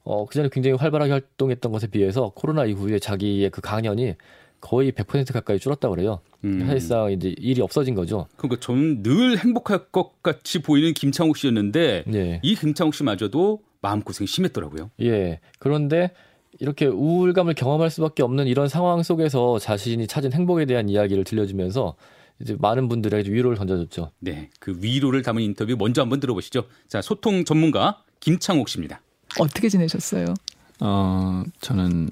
어, 0.05 0.25
그 0.27 0.35
전에 0.35 0.49
굉장히 0.53 0.77
활발하게 0.77 1.11
활동했던 1.11 1.73
것에 1.73 1.89
비해서 1.89 2.31
코로나 2.35 2.65
이후에 2.65 3.01
자기의 3.01 3.51
그 3.51 3.61
강연이 3.61 4.15
거의 4.63 4.93
100% 4.93 5.33
가까이 5.35 5.59
줄었다고 5.59 5.95
그래요. 5.95 6.21
음. 6.45 6.65
사실상 6.67 7.13
이제 7.13 7.35
일이 7.37 7.61
없어진 7.61 7.95
거죠. 7.95 8.27
그러니까 8.37 8.61
저는 8.61 9.03
늘 9.03 9.37
행복할 9.37 9.91
것 9.91 10.23
같이 10.23 10.63
보이는 10.63 10.95
김창욱 10.95 11.37
씨였는데 11.37 12.05
네. 12.07 12.41
이 12.43 12.55
김창욱 12.55 12.95
씨마저도 12.95 13.61
마음고생이 13.83 14.27
심했더라고요. 14.27 14.91
예. 15.03 15.41
그런데 15.59 16.13
이렇게 16.61 16.87
우울감을 16.87 17.55
경험할 17.55 17.91
수밖에 17.91 18.23
없는 18.23 18.47
이런 18.47 18.69
상황 18.69 19.03
속에서 19.03 19.59
자신이 19.59 20.07
찾은 20.07 20.33
행복에 20.33 20.65
대한 20.65 20.89
이야기를 20.89 21.25
들려주면서 21.25 21.97
이제 22.41 22.57
많은 22.59 22.89
분들에게 22.89 23.31
위로를 23.31 23.57
던져줬죠. 23.57 24.13
네. 24.21 24.49
그 24.61 24.79
위로를 24.81 25.23
담은 25.23 25.43
인터뷰 25.43 25.75
먼저 25.77 26.03
한번 26.03 26.21
들어보시죠. 26.21 26.65
자, 26.87 27.03
소통 27.03 27.45
전문가 27.45 28.03
김창옥 28.21 28.69
씨입니다. 28.69 29.01
어떻게 29.41 29.69
지내셨어요? 29.69 30.35
어, 30.81 31.43
저는 31.61 32.11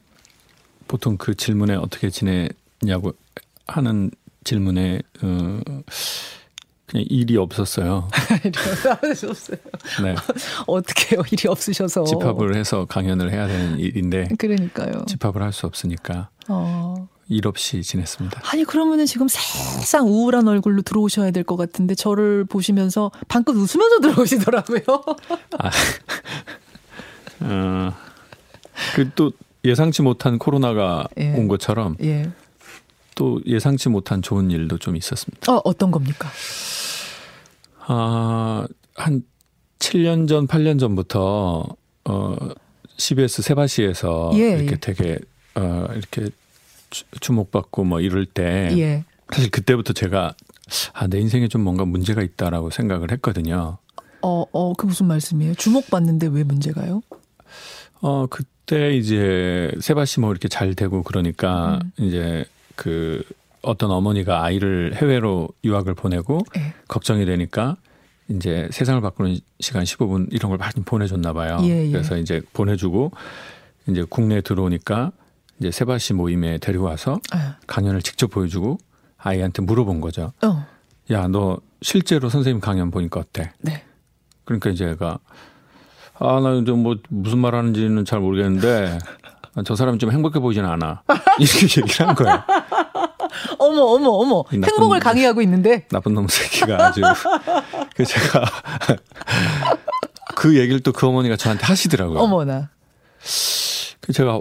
보통 0.91 1.17
그 1.17 1.37
질문에 1.37 1.77
어떻게 1.77 2.11
지내냐고 2.11 3.13
하는 3.69 4.11
질문에 4.43 5.01
어, 5.23 5.61
그냥 6.87 7.07
일이 7.09 7.37
없었어요. 7.37 8.09
일이 8.43 8.59
없었어요. 8.91 9.59
네. 10.03 10.17
어떻게 10.67 11.15
요? 11.15 11.23
일이 11.31 11.47
없으셔서 11.47 12.03
집합을 12.07 12.57
해서 12.57 12.87
강연을 12.87 13.31
해야 13.33 13.47
되는 13.47 13.79
일인데. 13.79 14.31
그러니까요. 14.37 15.05
집합을 15.07 15.41
할 15.43 15.53
수 15.53 15.67
없으니까. 15.67 16.31
어. 16.49 17.09
일 17.29 17.47
없이 17.47 17.81
지냈습니다. 17.85 18.43
아니 18.53 18.65
그러면은 18.65 19.07
지금 19.07 19.29
세상 19.29 20.09
우울한 20.09 20.49
얼굴로 20.49 20.83
들어오셔야 20.83 21.31
될 21.31 21.45
것 21.45 21.55
같은데 21.55 21.95
저를 21.95 22.45
보시면서 22.47 23.13
방금 23.29 23.55
웃으면서 23.55 24.01
들어오시더라고요. 24.01 24.83
아, 25.61 25.71
어, 27.43 27.93
그또 28.97 29.31
예상치 29.65 30.03
못한 30.03 30.39
코로나가 30.39 31.07
예. 31.19 31.35
온 31.35 31.49
것처럼 31.49 31.97
예. 32.03 32.31
또 33.15 33.41
예상치 33.47 33.89
못한 33.89 34.23
좋은 34.23 34.51
일도 34.51 34.79
좀 34.79 34.97
있었습니다. 34.97 35.53
어, 35.53 35.61
어떤 35.65 35.91
겁니까? 35.91 36.29
아, 37.87 38.67
한 38.95 39.23
7년 39.79 40.29
전, 40.29 40.47
8년 40.47 40.79
전부터 40.79 41.67
어 42.05 42.37
CBS 42.97 43.43
세바시에서 43.43 44.33
예, 44.35 44.51
이렇게 44.51 44.73
예. 44.73 44.77
되게 44.77 45.19
어 45.55 45.87
이렇게 45.95 46.31
주목받고 47.21 47.85
뭐 47.85 48.01
이럴 48.01 48.27
때 48.27 48.71
예. 48.79 49.05
사실 49.31 49.51
그때부터 49.51 49.93
제가 49.93 50.35
아, 50.93 51.07
내 51.07 51.19
인생에 51.19 51.49
좀 51.49 51.63
뭔가 51.63 51.85
문제가 51.85 52.23
있다라고 52.23 52.71
생각을 52.71 53.11
했거든요. 53.13 53.79
어, 54.23 54.45
어, 54.53 54.73
그 54.75 54.87
무슨 54.87 55.07
말씀이에요? 55.07 55.55
주목받는데 55.55 56.29
왜 56.29 56.45
문제가요? 56.45 57.03
어, 58.01 58.27
그 58.27 58.45
때 58.71 58.97
이제 58.97 59.73
세바시 59.81 60.21
뭐 60.21 60.31
이렇게 60.31 60.47
잘 60.47 60.75
되고 60.75 61.03
그러니까 61.03 61.81
음. 61.83 62.07
이제 62.07 62.45
그 62.77 63.25
어떤 63.63 63.91
어머니가 63.91 64.45
아이를 64.45 64.95
해외로 64.95 65.49
유학을 65.65 65.95
보내고 65.95 66.43
네. 66.55 66.73
걱정이 66.87 67.27
되니까 67.27 67.77
이제 68.29 68.69
세상을 68.71 69.01
바꾸는 69.01 69.39
시간 69.59 69.83
15분 69.83 70.29
이런 70.31 70.51
걸 70.51 70.59
많이 70.59 70.75
보내줬나 70.85 71.33
봐요. 71.33 71.59
예, 71.63 71.87
예. 71.87 71.91
그래서 71.91 72.17
이제 72.17 72.41
보내주고 72.53 73.11
이제 73.89 74.05
국내에 74.09 74.41
들어오니까 74.41 75.11
이제 75.59 75.73
세바시 75.73 76.15
모임에 76.15 76.59
데리고 76.59 76.85
와서 76.85 77.19
네. 77.33 77.41
강연을 77.67 78.03
직접 78.03 78.31
보여주고 78.31 78.79
아이한테 79.19 79.63
물어본 79.63 80.01
거죠. 80.01 80.33
어. 80.43 80.65
야, 81.11 81.27
너 81.27 81.59
실제로 81.83 82.29
선생님 82.29 82.61
강연 82.61 82.93
보니까 82.93 83.19
어때? 83.19 83.51
네. 83.59 83.83
그러니까 84.45 84.71
이제 84.71 84.95
가 84.95 85.19
아, 86.21 86.39
나 86.41 86.53
이제 86.55 86.71
뭐 86.73 86.97
무슨 87.09 87.39
말 87.39 87.55
하는지는 87.55 88.05
잘 88.05 88.21
모르겠는데 88.21 88.99
저 89.65 89.75
사람 89.75 89.99
좀 89.99 90.13
행복해 90.13 90.39
보이진 90.39 90.65
않아. 90.65 91.03
이렇게 91.41 91.63
얘기를 91.81 92.07
한 92.07 92.15
거예요. 92.15 92.43
어머, 93.59 93.83
어머, 93.83 94.11
어머. 94.11 94.45
나쁜, 94.51 94.65
행복을 94.65 95.01
강요하고 95.01 95.43
있는데. 95.43 95.87
나쁜 95.91 96.15
놈 96.15 96.29
새끼가 96.29 96.87
아주. 96.87 97.01
그 97.97 98.05
제가 98.05 98.45
그 100.37 100.59
얘기를 100.59 100.81
또 100.81 100.93
그 100.93 101.07
어머니가 101.07 101.37
저한테 101.37 101.65
하시더라고요. 101.67 102.19
어머나. 102.19 102.69
그 104.01 104.13
제가 104.13 104.41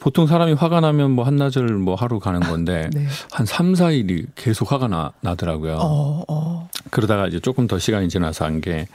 보통 0.00 0.26
사람이 0.26 0.54
화가 0.54 0.80
나면 0.80 1.12
뭐 1.12 1.24
한나절 1.24 1.68
뭐 1.68 1.94
하루 1.94 2.18
가는 2.18 2.40
건데 2.40 2.90
네. 2.92 3.06
한 3.30 3.46
3, 3.46 3.74
4일이 3.74 4.26
계속 4.34 4.72
화가 4.72 4.88
나, 4.88 5.12
나더라고요. 5.20 5.76
어, 5.80 6.24
어. 6.28 6.68
그러다가 6.90 7.26
이제 7.28 7.38
조금 7.40 7.66
더 7.66 7.78
시간이 7.78 8.08
지나서 8.08 8.44
한 8.44 8.60
게 8.60 8.86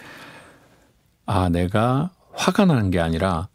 아, 1.25 1.47
내가 1.49 2.09
화가 2.33 2.65
나는 2.65 2.91
게 2.91 2.99
아니라 2.99 3.47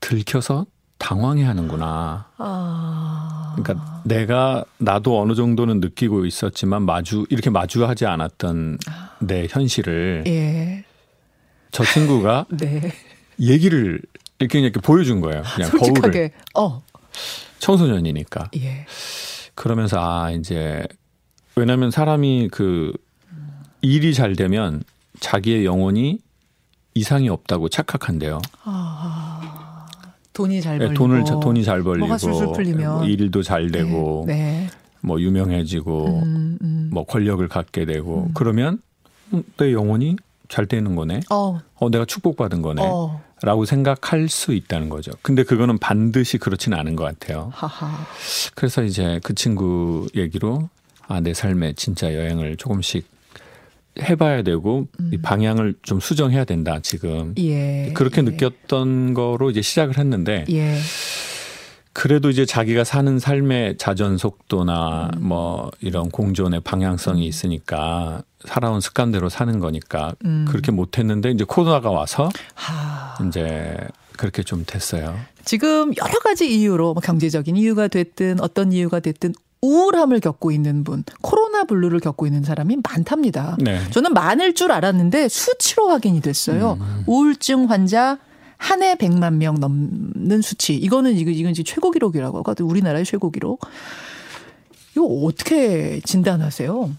들켜서 0.00 0.66
당황해 0.98 1.44
하는구나. 1.44 2.30
아. 2.38 3.54
그러니까 3.56 4.02
내가 4.04 4.64
나도 4.78 5.20
어느 5.20 5.34
정도는 5.34 5.80
느끼고 5.80 6.26
있었지만 6.26 6.82
마주 6.82 7.24
이렇게 7.30 7.50
마주하지 7.50 8.06
않았던 8.06 8.78
내 9.20 9.46
현실을 9.48 10.24
예. 10.26 10.84
저 11.70 11.84
친구가 11.84 12.46
네. 12.58 12.92
얘기를 13.40 14.00
이렇게 14.38 14.60
이렇게 14.60 14.80
보여준 14.80 15.20
거예요. 15.20 15.42
그냥 15.54 15.70
솔직하게. 15.70 16.00
거울을. 16.00 16.30
어. 16.54 16.82
청소년이니까. 17.58 18.50
예. 18.56 18.86
그러면서 19.54 19.98
아 20.00 20.30
이제 20.30 20.86
왜냐하면 21.56 21.90
사람이 21.90 22.48
그 22.52 22.92
일이 23.80 24.14
잘 24.14 24.36
되면 24.36 24.82
자기의 25.20 25.64
영혼이 25.64 26.20
이상이 26.98 27.28
없다고 27.28 27.68
착각한대요. 27.68 28.40
아, 28.64 29.86
돈이 30.32 30.60
잘 30.60 30.78
네, 30.78 30.86
벌리고 30.86 30.94
돈을 31.06 31.24
돈이 31.24 31.64
잘 31.64 31.82
벌리고 31.82 32.06
뭐 32.76 33.04
일도 33.04 33.42
잘 33.42 33.70
네, 33.70 33.78
되고 33.78 34.24
네, 34.26 34.34
네. 34.34 34.66
뭐 35.00 35.20
유명해지고 35.20 36.22
음, 36.22 36.58
음. 36.60 36.90
뭐 36.92 37.04
권력을 37.04 37.46
갖게 37.48 37.84
되고 37.84 38.24
음. 38.24 38.30
그러면 38.34 38.80
내 39.56 39.72
영혼이 39.72 40.16
잘 40.48 40.66
되는 40.66 40.96
거네. 40.96 41.20
어, 41.30 41.60
어 41.74 41.90
내가 41.90 42.04
축복받은 42.04 42.62
거네. 42.62 42.82
어. 42.84 43.22
라고 43.40 43.64
생각할 43.64 44.28
수 44.28 44.52
있다는 44.52 44.88
거죠. 44.88 45.12
근데 45.22 45.44
그거는 45.44 45.78
반드시 45.78 46.38
그렇지는 46.38 46.76
않은 46.76 46.96
것 46.96 47.04
같아요. 47.04 47.52
하하. 47.54 48.04
그래서 48.56 48.82
이제 48.82 49.20
그 49.22 49.32
친구 49.34 50.08
얘기로 50.16 50.68
아, 51.06 51.20
내 51.20 51.34
삶에 51.34 51.74
진짜 51.74 52.12
여행을 52.12 52.56
조금씩 52.56 53.06
해봐야 54.00 54.42
되고 54.42 54.86
음. 55.00 55.12
방향을 55.22 55.74
좀 55.82 56.00
수정해야 56.00 56.44
된다 56.44 56.78
지금 56.82 57.34
예. 57.38 57.92
그렇게 57.94 58.18
예. 58.18 58.22
느꼈던 58.22 59.14
거로 59.14 59.50
이제 59.50 59.62
시작을 59.62 59.98
했는데 59.98 60.44
예. 60.50 60.78
그래도 61.92 62.30
이제 62.30 62.46
자기가 62.46 62.84
사는 62.84 63.18
삶의 63.18 63.76
자전 63.76 64.18
속도나 64.18 65.10
음. 65.16 65.28
뭐 65.28 65.70
이런 65.80 66.10
공존의 66.10 66.60
방향성이 66.60 67.22
음. 67.22 67.28
있으니까 67.28 68.22
살아온 68.44 68.80
습관대로 68.80 69.28
사는 69.28 69.58
거니까 69.58 70.14
음. 70.24 70.46
그렇게 70.48 70.70
못했는데 70.70 71.32
이제 71.32 71.44
코로나가 71.44 71.90
와서 71.90 72.28
하. 72.54 73.18
이제 73.26 73.76
그렇게 74.16 74.44
좀 74.44 74.64
됐어요. 74.64 75.18
지금 75.44 75.92
여러 75.96 76.18
가지 76.20 76.46
이유로 76.46 76.94
뭐 76.94 77.00
경제적인 77.00 77.56
이유가 77.56 77.88
됐든 77.88 78.40
어떤 78.40 78.72
이유가 78.72 79.00
됐든 79.00 79.32
우울함을 79.60 80.20
겪고 80.20 80.50
있는 80.52 80.84
분, 80.84 81.04
코로나 81.20 81.64
블루를 81.64 82.00
겪고 82.00 82.26
있는 82.26 82.42
사람이 82.44 82.78
많답니다. 82.88 83.56
네. 83.60 83.80
저는 83.90 84.12
많을 84.14 84.54
줄 84.54 84.70
알았는데 84.72 85.28
수치로 85.28 85.88
확인이 85.90 86.20
됐어요. 86.20 86.78
음. 86.80 87.04
우울증 87.06 87.68
환자 87.70 88.18
한 88.56 88.82
해 88.82 88.94
100만 88.96 89.34
명 89.34 89.54
넘는 89.60 90.42
수치. 90.42 90.74
이거는 90.74 91.16
이건 91.16 91.32
이건 91.32 91.52
이제 91.52 91.62
최고 91.62 91.90
기록이라고 91.90 92.38
하거든. 92.38 92.66
우리나라의 92.66 93.04
최고 93.04 93.30
기록. 93.30 93.60
이거 94.92 95.04
어떻게 95.04 96.00
진단하세요? 96.04 96.90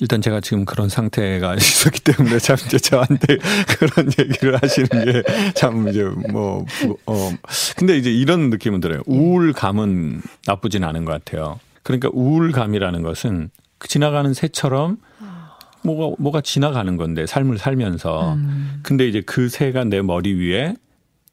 일단 0.00 0.20
제가 0.20 0.40
지금 0.40 0.64
그런 0.64 0.88
상태가 0.88 1.54
있었기 1.56 2.00
때문에 2.00 2.38
참 2.38 2.56
이제 2.66 2.78
저한테 2.78 3.38
그런 3.78 4.10
얘기를 4.18 4.56
하시는 4.60 4.88
게 4.88 5.22
참 5.54 5.88
이제 5.88 6.04
뭐, 6.30 6.64
어, 7.06 7.30
근데 7.76 7.96
이제 7.96 8.10
이런 8.12 8.50
느낌은 8.50 8.80
들어요. 8.80 9.02
우울감은 9.06 10.22
나쁘진 10.46 10.84
않은 10.84 11.04
것 11.04 11.12
같아요. 11.12 11.58
그러니까 11.82 12.08
우울감이라는 12.12 13.02
것은 13.02 13.50
지나가는 13.80 14.32
새처럼 14.34 14.98
뭐가, 15.82 16.16
뭐가 16.18 16.40
지나가는 16.40 16.96
건데 16.96 17.26
삶을 17.26 17.58
살면서. 17.58 18.34
음. 18.34 18.80
근데 18.82 19.06
이제 19.08 19.22
그 19.24 19.48
새가 19.48 19.84
내 19.84 20.02
머리 20.02 20.34
위에 20.34 20.74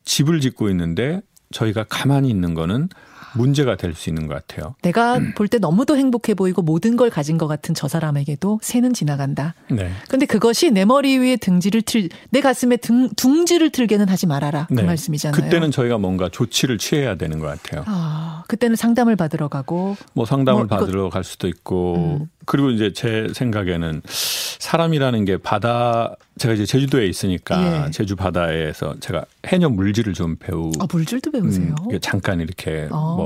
집을 0.05 0.39
짓고 0.41 0.69
있는데 0.69 1.21
저희가 1.51 1.85
가만히 1.89 2.29
있는 2.29 2.53
거는 2.53 2.89
문제가 3.35 3.75
될 3.77 3.93
수 3.93 4.09
있는 4.09 4.27
것 4.27 4.33
같아요. 4.33 4.75
내가 4.81 5.17
음. 5.17 5.33
볼때 5.35 5.59
너무도 5.59 5.97
행복해 5.97 6.33
보이고 6.33 6.61
모든 6.61 6.97
걸 6.97 7.09
가진 7.09 7.37
것 7.37 7.47
같은 7.47 7.75
저 7.75 7.87
사람에게도 7.87 8.59
새는 8.63 8.93
지나간다. 8.93 9.53
네. 9.69 9.91
근데 10.09 10.25
그것이 10.25 10.71
내 10.71 10.83
머리 10.85 11.17
위에 11.17 11.35
등지를 11.37 11.83
틀, 11.83 12.09
내 12.31 12.41
가슴에 12.41 12.77
등, 12.77 13.09
둥지를 13.15 13.69
틀게는 13.71 14.09
하지 14.09 14.25
말아라. 14.25 14.65
그 14.67 14.73
네. 14.73 14.83
말씀이잖아요. 14.83 15.39
그때는 15.39 15.71
저희가 15.71 15.97
뭔가 15.99 16.29
조치를 16.29 16.77
취해야 16.79 17.15
되는 17.15 17.39
것 17.39 17.47
같아요. 17.47 17.83
아, 17.87 18.43
그때는 18.47 18.75
상담을 18.75 19.15
받으러 19.15 19.47
가고. 19.47 19.95
뭐 20.13 20.25
상담을 20.25 20.65
뭐, 20.65 20.67
그 20.67 20.75
받으러 20.75 21.03
그, 21.03 21.09
갈 21.09 21.23
수도 21.23 21.47
있고. 21.47 22.17
음. 22.21 22.29
그리고 22.45 22.71
이제 22.71 22.91
제 22.93 23.29
생각에는 23.33 24.01
사람이라는 24.05 25.25
게 25.25 25.37
바다 25.37 26.15
제가 26.37 26.53
이제 26.55 26.65
제주도에 26.65 27.05
있으니까 27.07 27.85
예. 27.87 27.91
제주 27.91 28.15
바다에서 28.15 28.95
제가 28.99 29.23
해녀 29.47 29.69
물질을 29.69 30.13
좀 30.13 30.35
배우. 30.35 30.71
아 30.79 30.87
물질도 30.91 31.31
배우세요? 31.31 31.75
음, 31.89 31.99
잠깐 32.01 32.41
이렇게 32.41 32.87
아. 32.91 32.95
뭐 32.95 33.22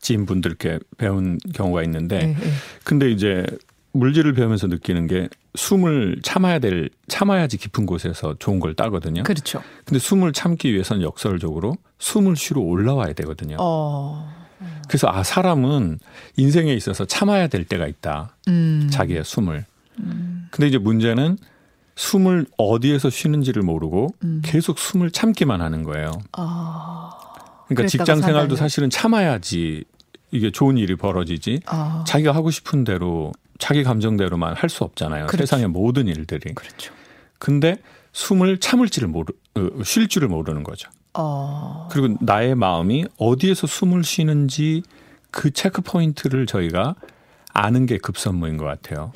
지인분들께 0.00 0.78
배운 0.96 1.38
경우가 1.54 1.82
있는데, 1.84 2.16
예, 2.16 2.28
예. 2.30 2.52
근데 2.84 3.10
이제 3.10 3.44
물질을 3.92 4.34
배우면서 4.34 4.66
느끼는 4.66 5.06
게 5.06 5.28
숨을 5.54 6.20
참아야 6.22 6.58
될 6.58 6.90
참아야지 7.08 7.56
깊은 7.56 7.86
곳에서 7.86 8.36
좋은 8.38 8.60
걸 8.60 8.74
따거든요. 8.74 9.22
그렇죠. 9.22 9.62
근데 9.84 9.98
숨을 9.98 10.32
참기 10.32 10.72
위해서는 10.72 11.02
역설적으로 11.02 11.76
숨을 11.98 12.36
쉬러 12.36 12.60
올라와야 12.60 13.12
되거든요. 13.14 13.56
어. 13.58 14.30
그래서 14.88 15.08
아 15.08 15.22
사람은 15.22 15.98
인생에 16.36 16.72
있어서 16.74 17.04
참아야 17.04 17.48
될 17.48 17.64
때가 17.64 17.86
있다. 17.86 18.36
음. 18.48 18.88
자기의 18.90 19.24
숨을. 19.24 19.64
음. 20.00 20.48
근데 20.50 20.68
이제 20.68 20.78
문제는 20.78 21.38
숨을 21.96 22.46
어디에서 22.56 23.10
쉬는지를 23.10 23.62
모르고 23.62 24.14
음. 24.22 24.40
계속 24.44 24.78
숨을 24.78 25.10
참기만 25.10 25.60
하는 25.60 25.82
거예요. 25.82 26.12
아, 26.32 27.10
그러니까 27.68 27.88
직장 27.88 28.20
생활도 28.20 28.56
사실은 28.56 28.90
참아야지 28.90 29.84
이게 30.30 30.50
좋은 30.50 30.76
일이 30.76 30.96
벌어지지. 30.96 31.60
아. 31.66 32.04
자기가 32.06 32.32
하고 32.34 32.50
싶은 32.50 32.84
대로 32.84 33.32
자기 33.58 33.82
감정대로만 33.82 34.54
할 34.54 34.68
수 34.70 34.84
없잖아요. 34.84 35.26
그렇죠. 35.26 35.46
세상의 35.46 35.68
모든 35.68 36.06
일들이. 36.06 36.54
그렇죠. 36.54 36.92
근데 37.38 37.76
숨을 38.12 38.58
참을지를 38.58 39.08
모르 39.08 39.32
어, 39.54 39.82
쉴 39.84 40.08
줄을 40.08 40.28
모르는 40.28 40.62
거죠. 40.64 40.90
어. 41.14 41.88
그리고 41.90 42.16
나의 42.20 42.54
마음이 42.54 43.06
어디에서 43.16 43.66
숨을 43.66 44.04
쉬는지 44.04 44.82
그 45.30 45.50
체크 45.50 45.82
포인트를 45.82 46.46
저희가 46.46 46.94
아는 47.54 47.86
게 47.86 47.98
급선무인 47.98 48.56
것 48.56 48.64
같아요. 48.64 49.12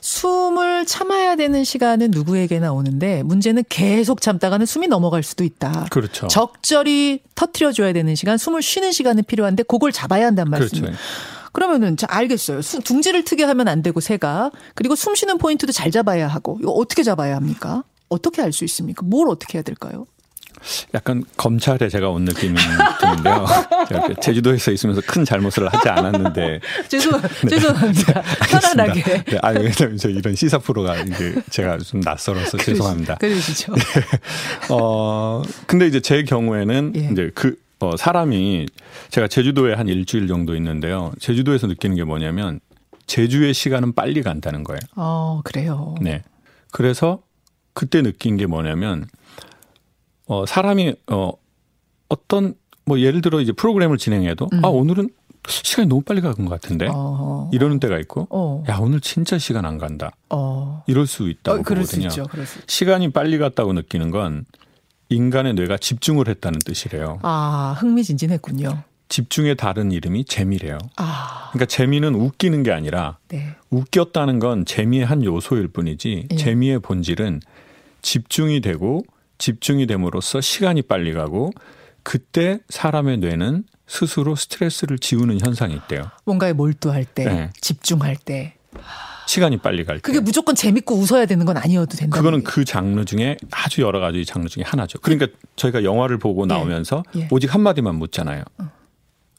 숨을 0.00 0.86
참아야 0.86 1.36
되는 1.36 1.64
시간은 1.64 2.10
누구에게나 2.10 2.72
오는데 2.72 3.22
문제는 3.22 3.64
계속 3.68 4.20
참다가는 4.20 4.66
숨이 4.66 4.88
넘어갈 4.88 5.22
수도 5.22 5.44
있다. 5.44 5.86
그렇죠. 5.90 6.26
적절히 6.28 7.20
터트려 7.34 7.72
줘야 7.72 7.92
되는 7.92 8.14
시간, 8.14 8.38
숨을 8.38 8.62
쉬는 8.62 8.92
시간은 8.92 9.24
필요한데 9.26 9.64
그걸 9.64 9.92
잡아야 9.92 10.26
한단 10.26 10.48
말씀이에요. 10.50 10.86
그렇죠. 10.86 11.00
그러면은 11.52 11.96
자 11.96 12.06
알겠어요. 12.10 12.60
수, 12.62 12.80
둥지를 12.80 13.24
트게 13.24 13.44
하면 13.44 13.68
안 13.68 13.82
되고 13.82 14.00
새가 14.00 14.50
그리고 14.74 14.94
숨 14.94 15.14
쉬는 15.14 15.38
포인트도 15.38 15.72
잘 15.72 15.90
잡아야 15.90 16.28
하고 16.28 16.58
이거 16.60 16.70
어떻게 16.72 17.02
잡아야 17.02 17.36
합니까? 17.36 17.82
어떻게 18.08 18.42
알 18.42 18.52
수 18.52 18.64
있습니까? 18.64 19.02
뭘 19.04 19.28
어떻게 19.28 19.58
해야 19.58 19.62
될까요? 19.62 20.06
약간 20.94 21.24
검찰에 21.36 21.88
제가 21.88 22.10
온 22.10 22.24
느낌이 22.24 22.54
드는데요. 23.00 23.46
제주도에서 24.20 24.72
있으면서 24.72 25.02
큰 25.06 25.24
잘못을 25.24 25.68
하지 25.68 25.88
않았는데. 25.88 26.60
죄송, 26.88 27.20
네. 27.20 27.48
죄송합니다. 27.48 28.22
편안하게. 28.50 29.02
네, 29.02 29.38
아니, 29.42 29.58
왜냐면 29.64 29.96
저 29.96 30.08
이런 30.08 30.34
시사 30.34 30.58
프로가 30.58 30.96
이제 31.02 31.34
제가 31.50 31.78
좀 31.78 32.00
낯설어서 32.00 32.58
죄송합니다. 32.58 33.16
그러시죠. 33.16 33.74
네. 33.74 33.82
어, 34.70 35.42
근데 35.66 35.86
이제 35.86 36.00
제 36.00 36.22
경우에는 36.24 36.92
예. 36.96 37.08
이제 37.12 37.30
그, 37.34 37.56
어, 37.80 37.96
사람이 37.96 38.66
제가 39.10 39.28
제주도에 39.28 39.74
한 39.74 39.88
일주일 39.88 40.28
정도 40.28 40.54
있는데요. 40.56 41.12
제주도에서 41.20 41.66
느끼는 41.66 41.96
게 41.96 42.04
뭐냐면 42.04 42.60
제주의 43.06 43.54
시간은 43.54 43.92
빨리 43.94 44.22
간다는 44.22 44.64
거예요. 44.64 44.80
어, 44.96 45.40
그래요. 45.44 45.94
네. 46.00 46.22
그래서 46.72 47.20
그때 47.72 48.02
느낀 48.02 48.36
게 48.36 48.46
뭐냐면 48.46 49.06
어, 50.26 50.44
사람이, 50.46 50.94
어, 51.08 51.32
어떤, 52.08 52.54
뭐 52.84 53.00
예를 53.00 53.20
들어 53.20 53.40
이제 53.40 53.52
프로그램을 53.52 53.98
진행해도, 53.98 54.48
음. 54.52 54.64
아, 54.64 54.68
오늘은 54.68 55.08
시간이 55.48 55.88
너무 55.88 56.02
빨리 56.02 56.20
가는 56.20 56.36
것 56.36 56.48
같은데? 56.48 56.88
어. 56.92 57.48
이러는 57.52 57.78
때가 57.78 57.98
있고, 58.00 58.26
어. 58.30 58.64
야, 58.68 58.78
오늘 58.80 59.00
진짜 59.00 59.38
시간 59.38 59.64
안 59.64 59.78
간다. 59.78 60.10
어. 60.30 60.82
이럴 60.86 61.06
수 61.06 61.28
있다고 61.28 61.60
어, 61.60 61.62
보거든요. 61.62 62.10
수. 62.10 62.24
수 62.44 62.60
시간이 62.66 63.12
빨리 63.12 63.38
갔다고 63.38 63.72
느끼는 63.72 64.10
건 64.10 64.44
인간의 65.08 65.54
뇌가 65.54 65.78
집중을 65.78 66.28
했다는 66.28 66.58
뜻이래요. 66.64 67.20
아, 67.22 67.76
흥미진진했군요. 67.78 68.82
집중의 69.08 69.56
다른 69.56 69.92
이름이 69.92 70.24
재미래요. 70.24 70.78
아. 70.96 71.50
그러니까 71.52 71.66
재미는 71.66 72.16
웃기는 72.16 72.64
게 72.64 72.72
아니라 72.72 73.18
네. 73.28 73.54
웃겼다는 73.70 74.40
건 74.40 74.64
재미의 74.64 75.06
한 75.06 75.22
요소일 75.24 75.68
뿐이지 75.68 76.26
예. 76.32 76.36
재미의 76.36 76.80
본질은 76.80 77.40
집중이 78.02 78.60
되고 78.60 79.04
집중이 79.38 79.86
됨으로써 79.86 80.40
시간이 80.40 80.82
빨리 80.82 81.12
가고 81.12 81.52
그때 82.02 82.60
사람의 82.68 83.18
뇌는 83.18 83.64
스스로 83.86 84.34
스트레스를 84.36 84.98
지우는 84.98 85.40
현상이 85.40 85.74
있대요. 85.74 86.10
뭔가에 86.24 86.52
몰두할 86.52 87.04
때, 87.04 87.24
네. 87.24 87.50
집중할 87.60 88.16
때. 88.16 88.54
시간이 89.26 89.56
빨리 89.58 89.84
갈 89.84 89.96
때. 89.96 90.02
그게 90.02 90.20
무조건 90.20 90.54
재밌고 90.54 90.94
웃어야 90.94 91.26
되는 91.26 91.44
건 91.46 91.56
아니어도 91.56 91.96
된다. 91.96 92.16
그거는 92.16 92.44
그 92.44 92.64
장르 92.64 93.04
중에 93.04 93.36
아주 93.50 93.80
여러 93.82 93.98
가지 93.98 94.24
장르 94.24 94.48
중에 94.48 94.62
하나죠. 94.64 95.00
그러니까 95.00 95.26
저희가 95.56 95.82
영화를 95.82 96.18
보고 96.18 96.42
예. 96.42 96.46
나오면서 96.46 97.02
예. 97.16 97.20
예. 97.20 97.28
오직 97.30 97.52
한마디만 97.52 97.96
묻잖아요. 97.96 98.44
어. 98.58 98.70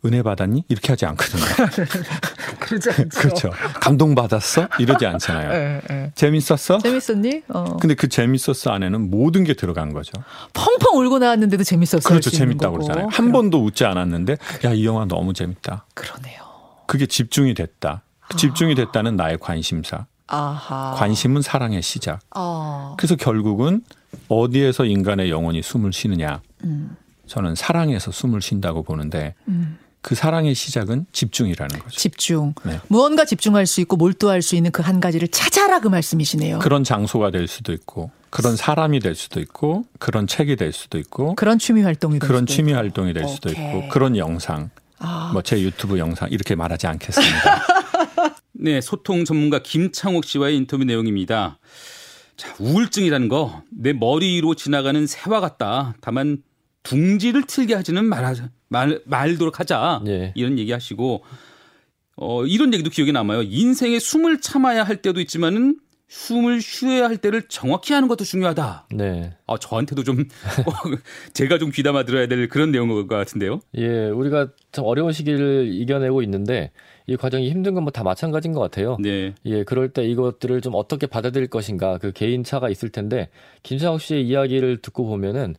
은혜 0.05 0.21
받았니? 0.21 0.65
이렇게 0.67 0.89
하지 0.91 1.05
않거든요. 1.05 1.43
그러지 2.67 2.89
않죠. 3.01 3.19
그렇죠. 3.19 3.49
감동 3.79 4.15
받았어? 4.15 4.67
이러지 4.79 5.05
않잖아요. 5.05 5.49
네, 5.51 5.81
네. 5.89 6.11
재밌었어? 6.15 6.79
재밌었니? 6.79 7.43
어. 7.49 7.77
근데 7.77 7.95
그 7.95 8.07
재밌었어 8.09 8.71
안에는 8.71 9.09
모든 9.09 9.43
게 9.43 9.53
들어간 9.53 9.93
거죠. 9.93 10.11
펑펑 10.53 10.97
울고 10.99 11.19
나왔는데도 11.19 11.63
재밌었어. 11.63 12.07
그렇죠. 12.07 12.29
재밌다고 12.29 12.73
그러잖아요. 12.77 13.05
한 13.05 13.11
그럼. 13.11 13.31
번도 13.31 13.63
웃지 13.63 13.85
않았는데 13.85 14.37
야, 14.65 14.73
이 14.73 14.85
영화 14.85 15.05
너무 15.05 15.33
재밌다. 15.33 15.85
그러네요. 15.93 16.41
그게 16.85 17.05
집중이 17.05 17.53
됐다. 17.53 18.01
아. 18.29 18.35
집중이 18.35 18.75
됐다는 18.75 19.15
나의 19.15 19.37
관심사. 19.39 20.05
아하. 20.27 20.93
관심은 20.97 21.41
사랑의 21.41 21.81
시작. 21.81 22.19
아. 22.31 22.95
그래서 22.97 23.15
결국은 23.15 23.81
어디에서 24.27 24.85
인간의 24.85 25.29
영혼이 25.29 25.61
숨을 25.61 25.93
쉬느냐. 25.93 26.41
음. 26.65 26.95
저는 27.27 27.55
사랑에서 27.55 28.11
숨을 28.11 28.41
쉰다고 28.41 28.83
보는데 28.83 29.35
음. 29.47 29.77
그 30.07 30.15
사랑의 30.15 30.55
시작은 30.55 31.05
집중이라는 31.11 31.79
거죠. 31.79 31.89
집중. 31.99 32.53
네. 32.63 32.79
무언가 32.87 33.25
집중할 33.25 33.65
수 33.67 33.81
있고 33.81 33.97
몰두할 33.97 34.41
수 34.41 34.55
있는 34.55 34.71
그 34.71 34.81
한 34.81 35.01
가지를 35.01 35.27
찾아라 35.27 35.81
그 35.81 35.89
말씀이시네요. 35.89 36.59
그런 36.59 36.85
장소가 36.85 37.29
될 37.31 37.45
수도 37.49 37.73
있고 37.73 38.09
그런 38.29 38.55
사람이 38.55 39.01
될 39.01 39.15
수도 39.15 39.41
있고 39.41 39.83
그런 39.99 40.25
책이 40.25 40.55
될 40.55 40.71
수도 40.71 40.97
있고 40.97 41.35
그런 41.35 41.59
취미 41.59 41.81
활동이 41.81 42.19
그런 42.19 42.45
취미 42.45 42.69
있고. 42.71 42.77
활동이 42.77 43.11
될 43.11 43.27
수도 43.27 43.49
오케이. 43.49 43.65
있고 43.67 43.89
그런 43.89 44.15
영상 44.15 44.69
아. 44.99 45.31
뭐제 45.33 45.59
유튜브 45.61 45.99
영상 45.99 46.29
이렇게 46.31 46.55
말하지 46.55 46.87
않겠습니다. 46.87 47.65
네, 48.53 48.79
소통 48.79 49.25
전문가 49.25 49.59
김창옥 49.59 50.23
씨와의 50.23 50.55
인터뷰 50.55 50.85
내용입니다. 50.85 51.59
자, 52.37 52.55
우울증이라는 52.59 53.27
거 53.27 53.61
내 53.71 53.91
머리 53.91 54.39
로 54.39 54.55
지나가는 54.55 55.05
새와 55.05 55.41
같다. 55.41 55.95
다만 55.99 56.37
둥지를 56.83 57.43
틀게 57.47 57.73
하지는 57.75 58.05
말아 58.05 58.33
말 58.69 59.01
말도록 59.05 59.59
하자 59.59 60.01
예. 60.07 60.31
이런 60.35 60.57
얘기 60.59 60.71
하시고 60.71 61.23
어 62.15 62.45
이런 62.45 62.73
얘기도 62.73 62.89
기억에 62.89 63.11
남아요. 63.11 63.43
인생에 63.43 63.99
숨을 63.99 64.41
참아야 64.41 64.83
할 64.83 65.01
때도 65.01 65.19
있지만은 65.21 65.79
숨을 66.09 66.61
쉬어야 66.61 67.09
할 67.09 67.17
때를 67.17 67.43
정확히 67.49 67.91
하는 67.93 68.07
것도 68.07 68.23
중요하다. 68.23 68.87
네. 68.95 69.33
아 69.45 69.57
저한테도 69.57 70.03
좀 70.05 70.19
어, 70.65 70.71
제가 71.33 71.57
좀 71.57 71.69
귀담아 71.69 72.05
들어야 72.05 72.27
될 72.27 72.47
그런 72.47 72.71
내용인 72.71 73.07
것 73.07 73.15
같은데요. 73.15 73.59
예, 73.75 74.05
우리가 74.07 74.47
참 74.71 74.85
어려운 74.85 75.11
시기를 75.11 75.67
이겨내고 75.73 76.21
있는데 76.23 76.71
이 77.07 77.17
과정이 77.17 77.49
힘든 77.49 77.73
건 77.73 77.83
뭐 77.83 77.91
다 77.91 78.03
마찬가지인 78.03 78.53
것 78.53 78.61
같아요. 78.61 78.97
네. 79.01 79.35
예, 79.45 79.63
그럴 79.65 79.89
때 79.89 80.05
이것들을 80.05 80.61
좀 80.61 80.75
어떻게 80.75 81.07
받아들일 81.07 81.49
것인가 81.49 81.97
그 81.97 82.13
개인 82.13 82.43
차가 82.45 82.69
있을 82.69 82.87
텐데 82.89 83.29
김상욱 83.63 83.99
씨의 84.01 84.25
이야기를 84.27 84.77
듣고 84.81 85.05
보면은 85.07 85.55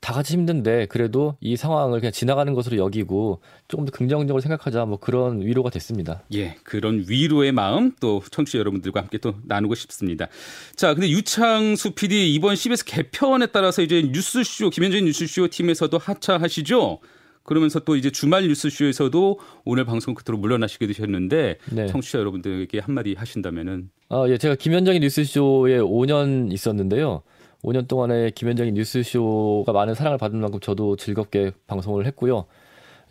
다 0.00 0.12
같이 0.14 0.32
힘든데 0.34 0.86
그래도 0.86 1.36
이 1.40 1.56
상황을 1.56 2.00
그냥 2.00 2.12
지나가는 2.12 2.52
것으로 2.54 2.76
여기고 2.78 3.40
조금 3.68 3.84
더 3.84 3.90
긍정적으로 3.90 4.40
생각하자 4.40 4.86
뭐 4.86 4.98
그런 4.98 5.40
위로가 5.42 5.70
됐습니다. 5.70 6.22
예, 6.34 6.56
그런 6.64 7.04
위로의 7.06 7.52
마음 7.52 7.92
또 8.00 8.22
청취자 8.30 8.58
여러분들과 8.58 9.00
함께 9.00 9.18
또 9.18 9.34
나누고 9.44 9.74
싶습니다. 9.74 10.28
자, 10.74 10.94
근데 10.94 11.08
유창수 11.10 11.92
PD 11.92 12.34
이번 12.34 12.56
CBS 12.56 12.84
개편에 12.84 13.46
따라서 13.46 13.82
이제 13.82 14.02
뉴스쇼 14.02 14.70
김현준 14.70 15.04
뉴스쇼 15.04 15.48
팀에서도 15.48 15.96
하차하시죠. 15.98 17.00
그러면서 17.42 17.80
또 17.80 17.96
이제 17.96 18.10
주말 18.10 18.46
뉴스쇼에서도 18.46 19.40
오늘 19.64 19.84
방송 19.84 20.14
끝으로 20.14 20.38
물러나시게 20.38 20.86
되셨는데 20.86 21.56
네. 21.72 21.86
청취자 21.86 22.18
여러분들에게 22.18 22.78
한마디 22.78 23.14
하신다면은 23.14 23.90
아, 24.08 24.24
예, 24.28 24.38
제가 24.38 24.56
김현정의 24.56 25.00
뉴스쇼에 25.00 25.78
5년 25.78 26.52
있었는데요. 26.52 27.22
5년 27.62 27.88
동안의 27.88 28.32
김현정의 28.32 28.72
뉴스쇼가 28.72 29.72
많은 29.72 29.94
사랑을 29.94 30.18
받은 30.18 30.40
만큼 30.40 30.60
저도 30.60 30.96
즐겁게 30.96 31.52
방송을 31.66 32.06
했고요. 32.06 32.46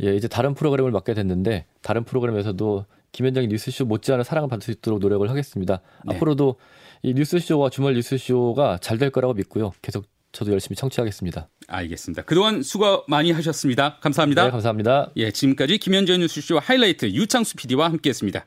예, 0.03 0.15
이제 0.15 0.27
다른 0.27 0.53
프로그램을 0.53 0.91
맡게 0.91 1.13
됐는데 1.13 1.65
다른 1.81 2.03
프로그램에서도 2.03 2.85
김현정의 3.11 3.47
뉴스쇼 3.49 3.85
못지않은 3.85 4.23
사랑을 4.23 4.49
받을 4.49 4.63
수 4.63 4.71
있도록 4.71 4.99
노력을 4.99 5.27
하겠습니다. 5.29 5.81
네. 6.05 6.15
앞으로도 6.15 6.55
이 7.01 7.13
뉴스쇼와 7.13 7.69
주말 7.69 7.93
뉴스쇼가 7.95 8.79
잘 8.81 8.97
될 8.97 9.09
거라고 9.09 9.33
믿고요. 9.33 9.71
계속 9.81 10.05
저도 10.31 10.51
열심히 10.51 10.75
청취하겠습니다. 10.75 11.47
알겠습니다. 11.67 12.21
그동안 12.23 12.61
수고 12.61 13.03
많이 13.07 13.31
하셨습니다. 13.31 13.97
감사합니다. 13.99 14.45
네, 14.45 14.51
감사합니다. 14.51 15.11
예, 15.17 15.31
지금까지 15.31 15.77
김현정 15.79 16.19
뉴스쇼 16.19 16.59
하이라이트 16.59 17.07
유창수 17.07 17.55
PD와 17.55 17.89
함께했습니다. 17.89 18.45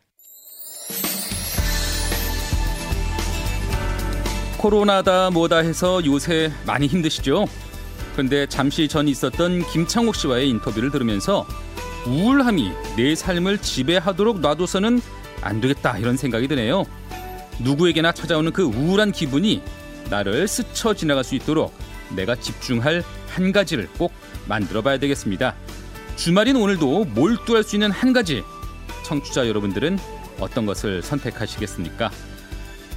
코로나다 4.62 5.30
뭐다 5.30 5.58
해서 5.58 6.00
요새 6.06 6.52
많이 6.64 6.86
힘드시죠? 6.86 7.46
그런데 8.12 8.46
잠시 8.46 8.86
전 8.86 9.08
있었던 9.08 9.66
김창옥 9.66 10.14
씨와의 10.14 10.48
인터뷰를 10.50 10.92
들으면서 10.92 11.44
우울함이 12.06 12.70
내 12.96 13.16
삶을 13.16 13.58
지배하도록 13.58 14.38
놔둬서는 14.38 15.00
안 15.40 15.60
되겠다 15.60 15.98
이런 15.98 16.16
생각이 16.16 16.46
드네요. 16.46 16.84
누구에게나 17.58 18.12
찾아오는 18.12 18.52
그 18.52 18.62
우울한 18.62 19.10
기분이 19.10 19.62
나를 20.10 20.46
스쳐 20.46 20.94
지나갈 20.94 21.24
수 21.24 21.34
있도록 21.34 21.74
내가 22.14 22.36
집중할 22.36 23.02
한 23.30 23.50
가지를 23.50 23.88
꼭 23.98 24.12
만들어 24.46 24.80
봐야 24.80 24.96
되겠습니다. 24.96 25.56
주말인 26.14 26.54
오늘도 26.54 27.06
몰두할 27.06 27.64
수 27.64 27.74
있는 27.74 27.90
한 27.90 28.12
가지. 28.12 28.44
청취자 29.02 29.48
여러분들은 29.48 29.98
어떤 30.38 30.66
것을 30.66 31.02
선택하시겠습니까? 31.02 32.12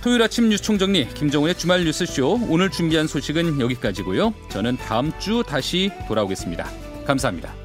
토요일 0.05 0.21
아침 0.21 0.49
뉴스 0.49 0.61
총정리 0.61 1.07
김정훈의 1.15 1.57
주말 1.57 1.83
뉴스쇼 1.83 2.41
오늘 2.47 2.69
준비한 2.69 3.07
소식은 3.07 3.59
여기까지고요. 3.59 4.35
저는 4.49 4.77
다음 4.77 5.11
주 5.17 5.41
다시 5.41 5.89
돌아오겠습니다. 6.07 6.69
감사합니다. 7.07 7.55